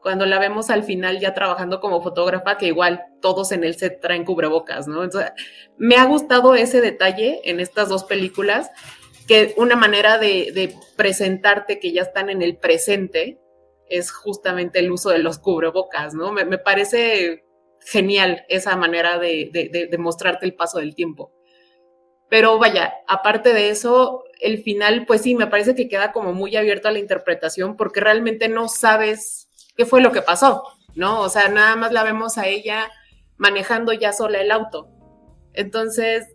[0.00, 4.00] cuando la vemos al final ya trabajando como fotógrafa, que igual todos en el set
[4.00, 5.04] traen cubrebocas, ¿no?
[5.04, 5.32] Entonces,
[5.76, 8.70] me ha gustado ese detalle en estas dos películas,
[9.28, 13.38] que una manera de, presentarte que ya están en el presente
[13.88, 16.32] es justamente el uso de los cubrebocas, ¿no?
[16.32, 17.44] Me, parece
[17.80, 21.32] genial esa manera de, de mostrarte el paso del tiempo.
[22.28, 26.56] Pero vaya, aparte de eso, el final, pues sí, me parece que queda como muy
[26.56, 31.20] abierto a la interpretación porque realmente no sabes qué fue lo que pasó, ¿no?
[31.20, 32.90] O sea, nada más la vemos a ella
[33.36, 34.88] manejando ya sola el auto.
[35.52, 36.34] Entonces,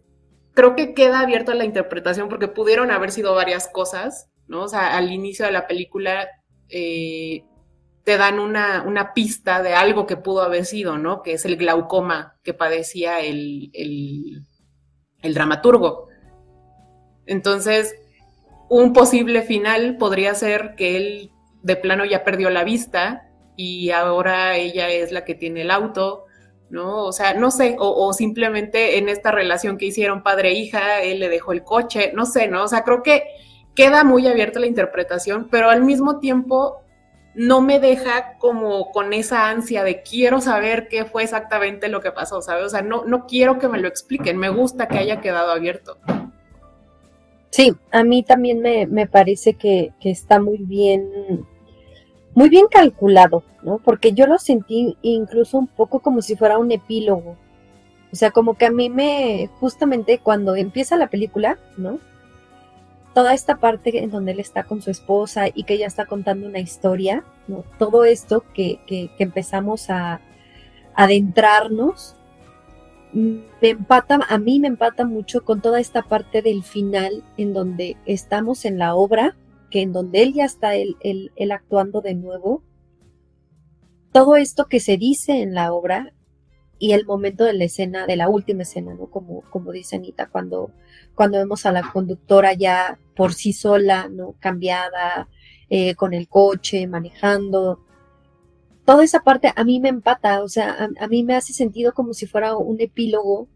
[0.53, 4.63] creo que queda abierto a la interpretación porque pudieron haber sido varias cosas, ¿no?
[4.63, 6.27] O sea, al inicio de la película
[6.69, 7.43] eh,
[8.03, 11.21] te dan una, una, pista de algo que pudo haber sido, ¿no?
[11.21, 13.71] Que es el glaucoma que padecía el
[15.25, 16.07] el dramaturgo.
[17.25, 17.95] Entonces,
[18.69, 21.31] un posible final podría ser que él
[21.63, 26.25] de plano ya perdió la vista y ahora ella es la que tiene el auto,
[26.69, 27.03] ¿no?
[27.05, 31.29] O sea, no sé, o, simplemente en esta relación que hicieron padre-hija, e él le
[31.29, 32.63] dejó el coche, no sé, ¿no?
[32.63, 33.23] O sea, creo que
[33.75, 36.81] queda muy abierta la interpretación, pero al mismo tiempo
[37.33, 42.11] no me deja como con esa ansia de quiero saber qué fue exactamente lo que
[42.11, 42.65] pasó, ¿sabes?
[42.65, 45.97] O sea, no, no quiero que me lo expliquen, me gusta que haya quedado abierto.
[47.55, 51.09] Sí, a mí también me, parece que, está muy bien,
[52.33, 53.77] muy bien calculado, ¿no?
[53.77, 57.37] Porque yo lo sentí incluso un poco como si fuera un epílogo.
[58.11, 61.99] O sea, como que a mí me, justamente cuando empieza la película, ¿no?
[63.13, 66.47] toda esta parte en donde él está con su esposa y que ella está contando
[66.47, 67.23] una historia,
[67.79, 68.81] todo esto que,
[69.17, 70.19] empezamos a,
[70.93, 72.17] adentrarnos,
[73.15, 77.95] me empata, a mí me empata mucho con toda esta parte del final en donde
[78.05, 79.37] estamos en la obra,
[79.71, 82.61] que en donde él ya está él, actuando de nuevo.
[84.11, 86.13] Todo esto que se dice en la obra
[86.77, 89.05] y el momento de la escena, de la última escena, ¿no?
[89.05, 90.71] Como, como dice Anita, cuando,
[91.15, 94.35] cuando vemos a la conductora ya por sí sola, ¿no?
[94.41, 95.29] Cambiada,
[95.69, 97.84] eh, con el coche, manejando.
[98.85, 102.13] Toda esa parte a mí me empata, o sea, a, mí me hace sentido como
[102.13, 103.47] si fuera un epílogo,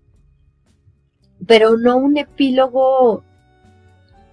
[1.45, 3.23] pero no un epílogo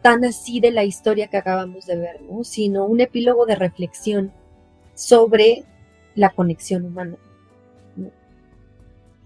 [0.00, 2.44] tan así de la historia que acabamos de ver, ¿no?
[2.44, 4.32] Sino un epílogo de reflexión
[4.94, 5.64] sobre
[6.14, 7.16] la conexión humana.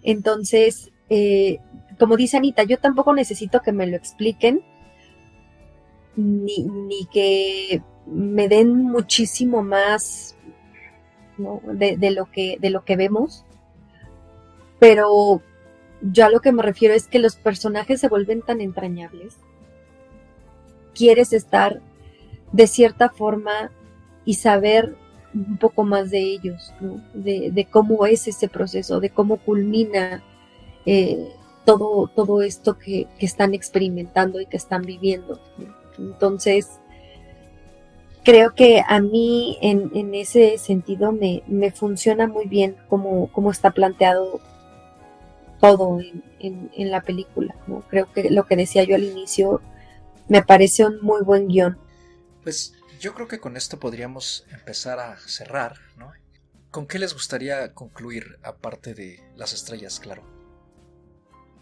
[0.03, 1.59] Entonces, eh,
[1.99, 4.63] como dice Anita, yo tampoco necesito que me lo expliquen,
[6.17, 10.37] ni, que me den muchísimo más
[11.72, 13.45] de, lo que, de lo que vemos,
[14.78, 15.43] pero
[16.03, 19.36] yo a lo que me refiero es que los personajes se vuelven tan entrañables.
[20.95, 21.80] Quieres estar
[22.53, 23.70] de cierta forma
[24.24, 24.97] y saber
[25.34, 26.72] un poco más de ellos,
[27.14, 30.24] de, cómo es ese proceso, de cómo culmina
[30.86, 31.32] eh,
[31.64, 35.41] todo, todo esto que, están experimentando y que están viviendo.
[35.99, 36.80] Entonces,
[38.31, 44.41] creo que a mí en, ese sentido me, funciona muy bien cómo, está planteado
[45.61, 45.99] todo
[46.39, 47.57] en, la película.
[47.66, 47.81] ¿no?
[47.89, 49.61] Creo que lo que decía yo al inicio
[50.28, 51.76] me parece un muy buen guion.
[52.45, 56.12] Pues yo creo que con esto podríamos empezar a cerrar, ¿no?
[56.70, 60.22] ¿Con qué les gustaría concluir aparte de las estrellas, claro?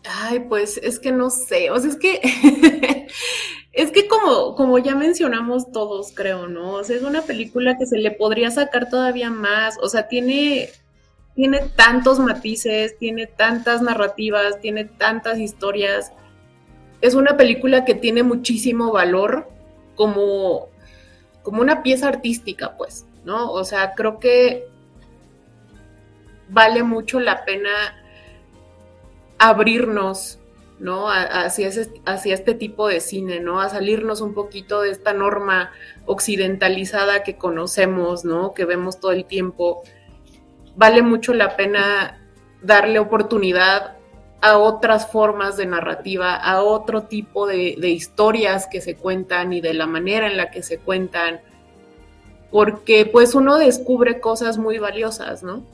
[0.04, 2.20] Ay, pues es que no sé, o sea, es que
[3.78, 6.72] es que como, como ya mencionamos todos, creo, ¿no?
[6.72, 10.70] O sea, es una película que se le podría sacar todavía más, o sea, tiene,
[11.34, 16.12] tiene tantos matices, tiene tantas narrativas, tiene tantas historias.
[17.00, 19.48] Es una película que tiene muchísimo valor
[19.94, 20.68] como
[21.48, 23.50] como una pieza artística, pues, ¿no?
[23.52, 24.66] O sea, creo que
[26.50, 27.70] vale mucho la pena
[29.38, 30.37] abrirnos,
[30.80, 31.08] ¿no?
[31.10, 31.70] Hacia,
[32.04, 33.60] hacia este tipo de cine, ¿no?
[33.60, 35.72] A salirnos un poquito de esta norma
[36.06, 38.54] occidentalizada que conocemos, ¿no?
[38.54, 39.82] Que vemos todo el tiempo.
[40.76, 42.20] Vale mucho la pena
[42.62, 43.96] darle oportunidad
[44.40, 49.60] a otras formas de narrativa, a otro tipo de, de, historias que se cuentan y
[49.60, 51.40] de la manera en la que se cuentan,
[52.52, 55.64] porque pues uno descubre cosas muy valiosas, ¿no?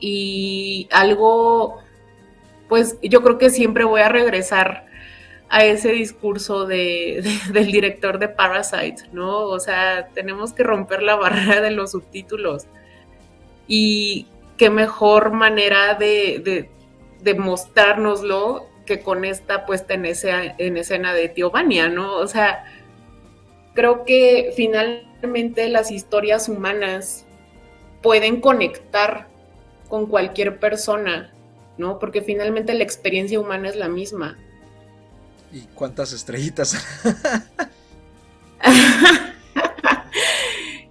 [0.00, 1.83] Y algo
[2.68, 4.86] pues yo creo que siempre voy a regresar
[5.48, 9.42] a ese discurso de, del director de Parasite, ¿no?
[9.42, 12.66] O sea, tenemos que romper la barrera de los subtítulos.
[13.66, 16.68] Y qué mejor manera de,
[17.20, 22.16] de, mostrárnoslo que con esta puesta en, en escena de Tiovania, ¿no?
[22.16, 22.64] O sea,
[23.74, 27.26] creo que finalmente las historias humanas
[28.02, 29.28] pueden conectar
[29.88, 31.33] con cualquier persona
[31.78, 31.98] ¿no?
[31.98, 34.38] Porque finalmente la experiencia humana es la misma.
[35.52, 36.76] ¿Y cuántas estrellitas?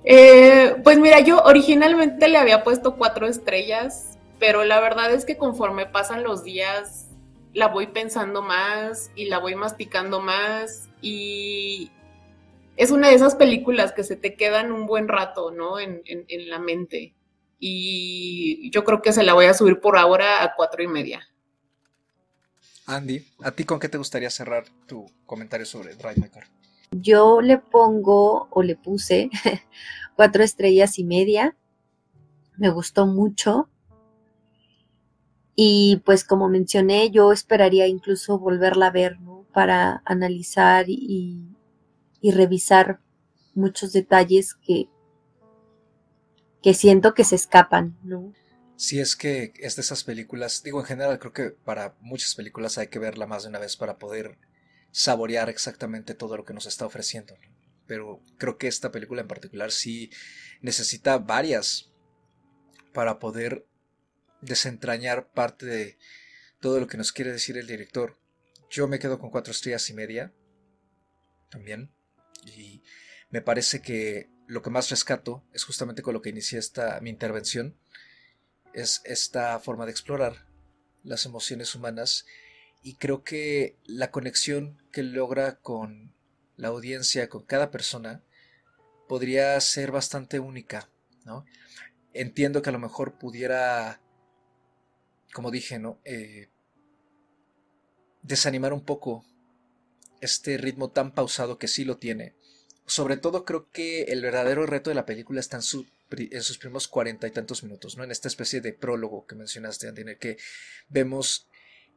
[0.06, 5.38] Eh, pues mira, yo originalmente le había puesto cuatro estrellas, pero la verdad es que
[5.38, 7.08] conforme pasan los días,
[7.54, 11.90] la voy pensando más y la voy masticando más y
[12.76, 15.80] es una de esas películas que se te quedan un buen rato, ¿no?
[15.80, 17.14] En, en la mente
[17.66, 21.26] y yo creo que se la voy a subir por ahora a cuatro y media.
[22.86, 26.44] Andy, ¿a ti con qué te gustaría cerrar tu comentario sobre Drive My Car?
[26.92, 29.30] Yo le pongo o le puse
[30.18, 31.56] cuatro estrellas y media.
[32.58, 33.70] Me gustó mucho.
[35.56, 39.46] Y pues como mencioné, yo esperaría incluso volverla a ver, ¿no?
[39.54, 41.48] Para analizar y,
[42.20, 43.00] y revisar
[43.56, 44.90] muchos detalles que,
[46.64, 48.34] que siento que se escapan, ¿no?
[48.76, 52.78] Si es que es de esas películas, digo en general, creo que para muchas películas
[52.78, 54.40] hay que verla más de una vez para poder
[54.92, 57.36] saborear exactamente todo lo que nos está ofreciendo.
[57.86, 60.10] Pero creo que esta película en particular sí
[60.62, 61.92] necesita varias
[62.94, 63.68] para poder
[64.42, 65.98] desentrañar parte de
[66.60, 68.18] todo lo que nos quiere decir el director.
[68.70, 70.34] Yo me quedo con cuatro estrellas y media
[71.50, 71.92] también.
[72.46, 72.84] Y
[73.30, 77.10] me parece que lo que más rescato es justamente con lo que inicié esta mi
[77.10, 77.78] intervención,
[78.74, 80.48] es esta forma de explorar
[81.04, 82.26] las emociones humanas
[82.82, 86.14] y creo que la conexión que logra con
[86.58, 88.24] la audiencia, con cada persona,
[89.08, 90.90] podría ser bastante única,
[91.26, 91.46] ¿no?
[92.14, 94.02] Entiendo que a lo mejor pudiera,
[95.34, 96.00] como dije, ¿no?
[96.04, 96.50] Eh,
[98.22, 99.26] desanimar un poco
[100.22, 102.36] este ritmo tan pausado que sí lo tiene,
[102.86, 107.28] sobre todo creo que el verdadero reto de la película está en, sus primeros cuarenta
[107.28, 108.04] y tantos minutos, ¿no?
[108.04, 110.38] En esta especie de prólogo que mencionaste, Andy, en el que
[110.90, 111.48] vemos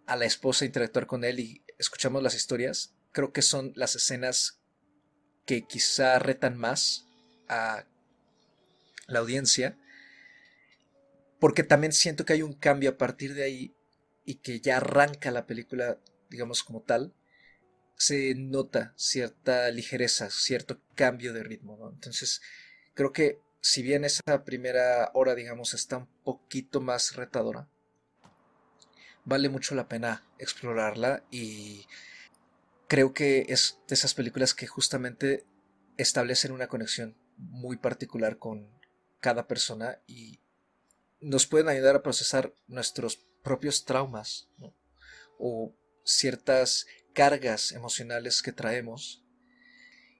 [0.06, 2.94] a la esposa interactuar con él y escuchamos las historias.
[3.12, 4.60] Creo que son las escenas
[5.44, 7.06] que quizá retan más
[7.48, 7.84] a
[9.06, 9.78] la audiencia.
[11.40, 13.74] Porque también siento que hay un cambio a partir de ahí
[14.24, 15.98] y que ya arranca la película,
[16.30, 17.14] digamos, como tal
[17.96, 21.90] se nota cierta ligereza, cierto cambio de ritmo.
[21.92, 22.42] Entonces,
[22.94, 27.68] creo que si bien esa primera hora, digamos, está un poquito más retadora,
[29.24, 31.86] vale mucho la pena explorarla y
[32.86, 35.44] creo que es de esas películas que justamente
[35.96, 38.70] establecen una conexión muy particular con
[39.20, 40.40] cada persona y
[41.20, 44.74] nos pueden ayudar a procesar nuestros propios traumas ¿no?
[45.38, 45.74] o
[46.04, 46.86] ciertas
[47.16, 49.24] cargas emocionales que traemos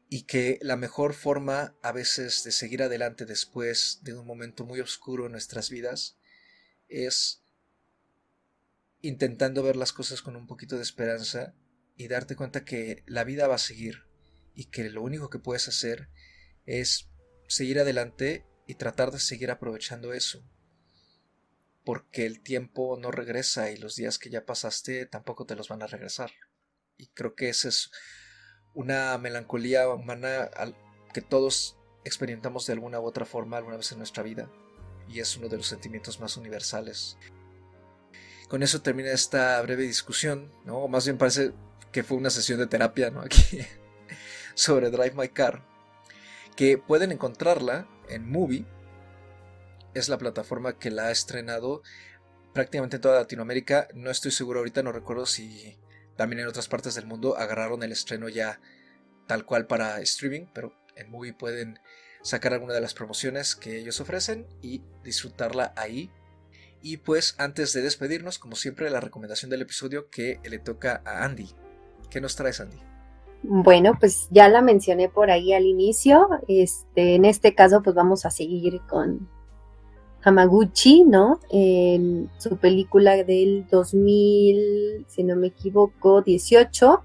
[0.09, 4.81] y que la mejor forma a veces de seguir adelante después de un momento muy
[4.81, 6.17] oscuro en nuestras vidas
[6.89, 7.43] es
[9.03, 11.55] intentando ver las cosas con un poquito de esperanza
[11.99, 14.05] y darte cuenta que la vida va a seguir
[14.55, 16.09] y que lo único que puedes hacer
[16.65, 17.11] es
[17.47, 20.43] seguir adelante y tratar de seguir aprovechando eso
[21.85, 25.83] porque el tiempo no regresa y los días que ya pasaste tampoco te los van
[25.83, 26.33] a regresar.
[26.99, 27.91] Y creo que esa es
[28.75, 30.51] una melancolía humana
[31.13, 34.51] que todos experimentamos de alguna u otra forma alguna vez en nuestra vida.
[35.09, 37.17] Y es uno de los sentimientos más universales.
[38.49, 40.79] Con eso termina esta breve discusión, ¿no?
[40.79, 41.53] O más bien parece
[41.93, 43.21] que fue una sesión de terapia, ¿no?
[43.23, 43.61] Aquí
[44.55, 45.63] sobre Drive My Car.
[46.57, 48.65] Que pueden encontrarla en Movie.
[49.95, 51.83] Es la plataforma que la ha estrenado
[52.53, 53.89] prácticamente en toda Latinoamérica.
[53.95, 55.77] No estoy seguro ahorita, no recuerdo si
[56.17, 58.61] también en otras partes del mundo agarraron el estreno ya
[59.27, 61.79] tal cual para streaming, pero en Movie pueden
[62.23, 66.11] sacar alguna de las promociones que ellos ofrecen y disfrutarla ahí.
[66.83, 71.25] Y pues antes de despedirnos, como siempre, la recomendación del episodio que le toca a
[71.25, 71.49] Andy.
[72.11, 72.79] ¿Qué nos traes, Andy?
[73.43, 76.29] Bueno, pues ya la mencioné por ahí al inicio.
[76.49, 79.29] Este, en este caso, pues vamos a seguir con
[80.27, 81.39] Hamaguchi, ¿no?
[81.51, 87.05] En su película del 2000, si no me equivoco, 18,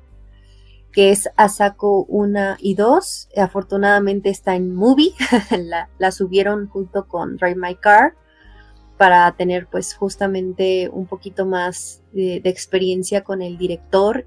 [0.91, 3.29] que es Asako 1 y 2.
[3.37, 5.13] Afortunadamente está en movie,
[5.99, 8.15] la, subieron junto con Drive My Car
[8.97, 14.25] para tener pues justamente un poquito más de, experiencia con el director.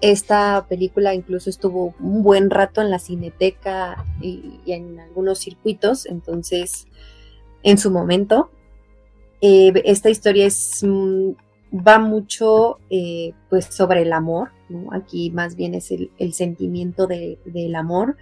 [0.00, 6.86] Esta película incluso estuvo un buen rato en la cineteca y, en algunos circuitos, entonces
[7.62, 8.50] en su momento.
[9.40, 11.30] Eh, esta historia es, mm,
[11.86, 14.50] va mucho eh, pues sobre el amor,
[14.92, 18.16] aquí más bien es el, sentimiento del amor.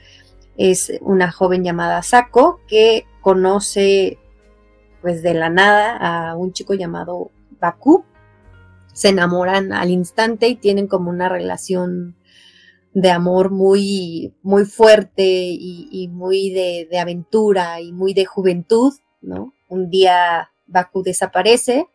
[0.57, 4.18] Es una joven llamada Sako que conoce
[5.01, 7.30] pues de la nada a un chico llamado
[7.61, 8.05] Baku.
[8.93, 12.16] Se enamoran al instante y tienen como una relación
[12.93, 19.55] de amor muy, muy fuerte y, muy de, de, aventura y muy de juventud, ¿no?
[19.68, 21.87] Un día Baku desaparece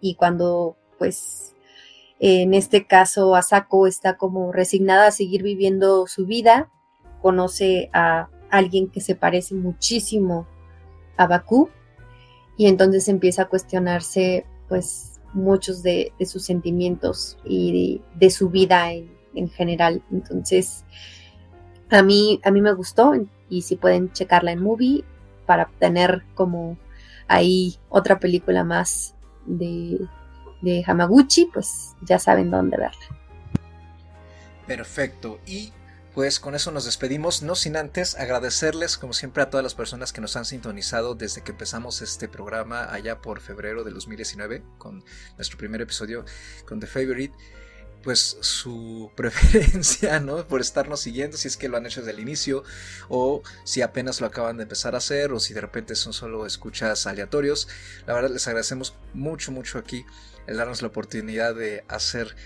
[0.00, 1.54] y cuando pues
[2.20, 6.70] en este caso Asako está como resignada a seguir viviendo su vida,
[7.20, 10.46] conoce a alguien que se parece muchísimo
[11.16, 11.70] a Baku
[12.56, 19.48] y entonces empieza a cuestionarse pues muchos de, sus sentimientos y de, su vida en,
[19.50, 20.02] general.
[20.12, 20.84] Entonces
[21.90, 23.12] a mí, a mí me gustó
[23.48, 25.04] y si pueden checarla en movie
[25.46, 26.76] para tener como
[27.28, 29.14] ahí otra película más
[29.46, 29.98] de,
[30.62, 33.06] de Hamaguchi, pues ya saben dónde verla.
[34.66, 35.40] Perfecto.
[35.46, 35.72] Y
[36.14, 40.12] pues con eso nos despedimos, no sin antes agradecerles como siempre a todas las personas
[40.12, 45.04] que nos han sintonizado desde que empezamos este programa allá por febrero del 2019 con
[45.36, 46.24] nuestro primer episodio
[46.66, 47.34] con The Favorite.
[48.04, 50.46] Pues su preferencia, ¿no?
[50.46, 52.62] Por estarnos siguiendo, si es que lo han hecho desde el inicio,
[53.08, 56.46] o si apenas lo acaban de empezar a hacer, o si de repente son solo
[56.46, 57.68] escuchas aleatorios.
[58.06, 60.04] La verdad les agradecemos mucho, mucho aquí
[60.46, 62.36] el darnos la oportunidad de hacer,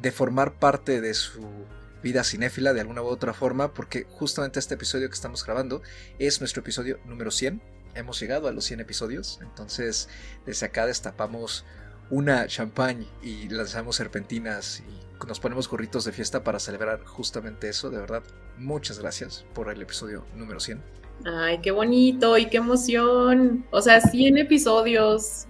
[0.00, 1.66] de formar parte de su
[2.02, 5.82] vida cinéfila de alguna u otra forma, porque justamente este episodio que estamos grabando
[6.18, 7.60] es nuestro episodio número 100.
[7.94, 10.08] Hemos llegado a los 100 episodios, entonces
[10.44, 11.64] desde acá destapamos
[12.10, 17.90] una champagne y lanzamos serpentinas y nos ponemos gorritos de fiesta para celebrar justamente eso.
[17.90, 18.22] De verdad,
[18.58, 20.82] muchas gracias por el episodio número 100.
[21.24, 23.66] Ay, qué bonito y qué emoción.
[23.70, 25.46] O sea, 100 episodios.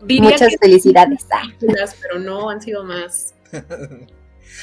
[0.00, 1.26] Muchas felicidades.
[2.00, 3.34] Pero no, han sido más.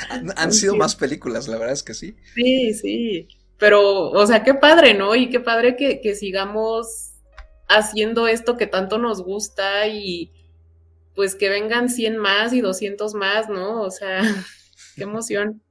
[0.09, 2.15] Han, sido más películas, la verdad es que sí.
[2.33, 3.27] Sí, sí.
[3.57, 5.15] Pero, o sea, qué padre, ¿no?
[5.15, 7.13] Y qué padre que, sigamos
[7.67, 10.31] haciendo esto que tanto nos gusta y
[11.15, 13.81] pues que vengan 100 más y 200 más, ¿no?
[13.81, 14.21] O sea,
[14.95, 15.61] qué emoción.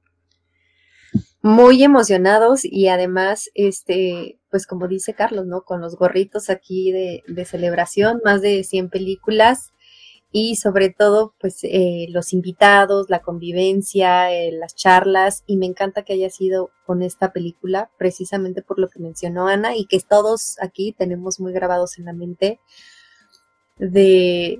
[1.41, 5.61] Muy emocionados y además, este, pues como dice Carlos, ¿no?
[5.61, 9.71] Con los gorritos aquí de, celebración, más de 100 películas
[10.31, 16.03] y sobre todo pues eh, los invitados, la convivencia, eh, las charlas y me encanta
[16.03, 20.57] que haya sido con esta película precisamente por lo que mencionó Ana y que todos
[20.59, 22.59] aquí tenemos muy grabados en la mente
[23.77, 24.59] de,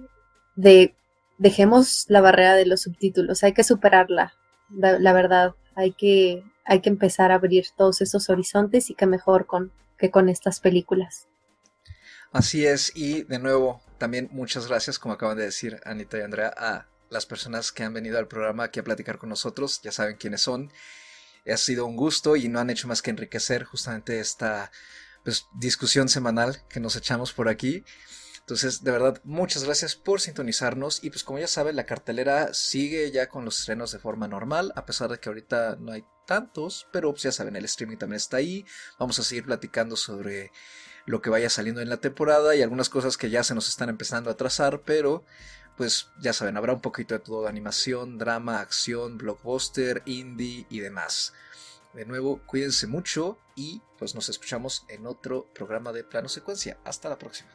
[0.55, 0.95] de
[1.37, 4.33] dejemos la barrera de los subtítulos, hay que superarla,
[4.69, 9.45] la, verdad, hay que, hay que empezar a abrir todos esos horizontes y que mejor
[9.45, 11.27] con, que con estas películas.
[12.31, 16.53] Así es, y de nuevo, también muchas gracias, como acaban de decir Anita y Andrea,
[16.57, 20.17] a las personas que han venido al programa aquí a platicar con nosotros, ya saben
[20.17, 20.71] quiénes son.
[21.47, 24.71] Ha sido un gusto y no han hecho más que enriquecer justamente esta
[25.23, 27.83] pues, discusión semanal que nos echamos por aquí.
[28.45, 31.03] Entonces, de verdad, muchas gracias por sintonizarnos.
[31.03, 34.71] Y pues como ya saben, la cartelera sigue ya con los estrenos de forma normal,
[34.75, 38.17] a pesar de que ahorita no hay tantos, pero pues, ya saben, el streaming también
[38.17, 38.63] está ahí.
[38.99, 40.51] Vamos a seguir platicando sobre
[41.07, 43.89] lo que vaya saliendo en la temporada y algunas cosas que ya se nos están
[43.89, 45.25] empezando a trazar, pero
[45.75, 51.33] pues ya saben, habrá un poquito de todo, animación, drama, acción, blockbuster, indie y demás.
[51.95, 56.77] De nuevo, cuídense mucho y pues nos escuchamos en otro programa de plano secuencia.
[56.83, 57.54] Hasta la próxima.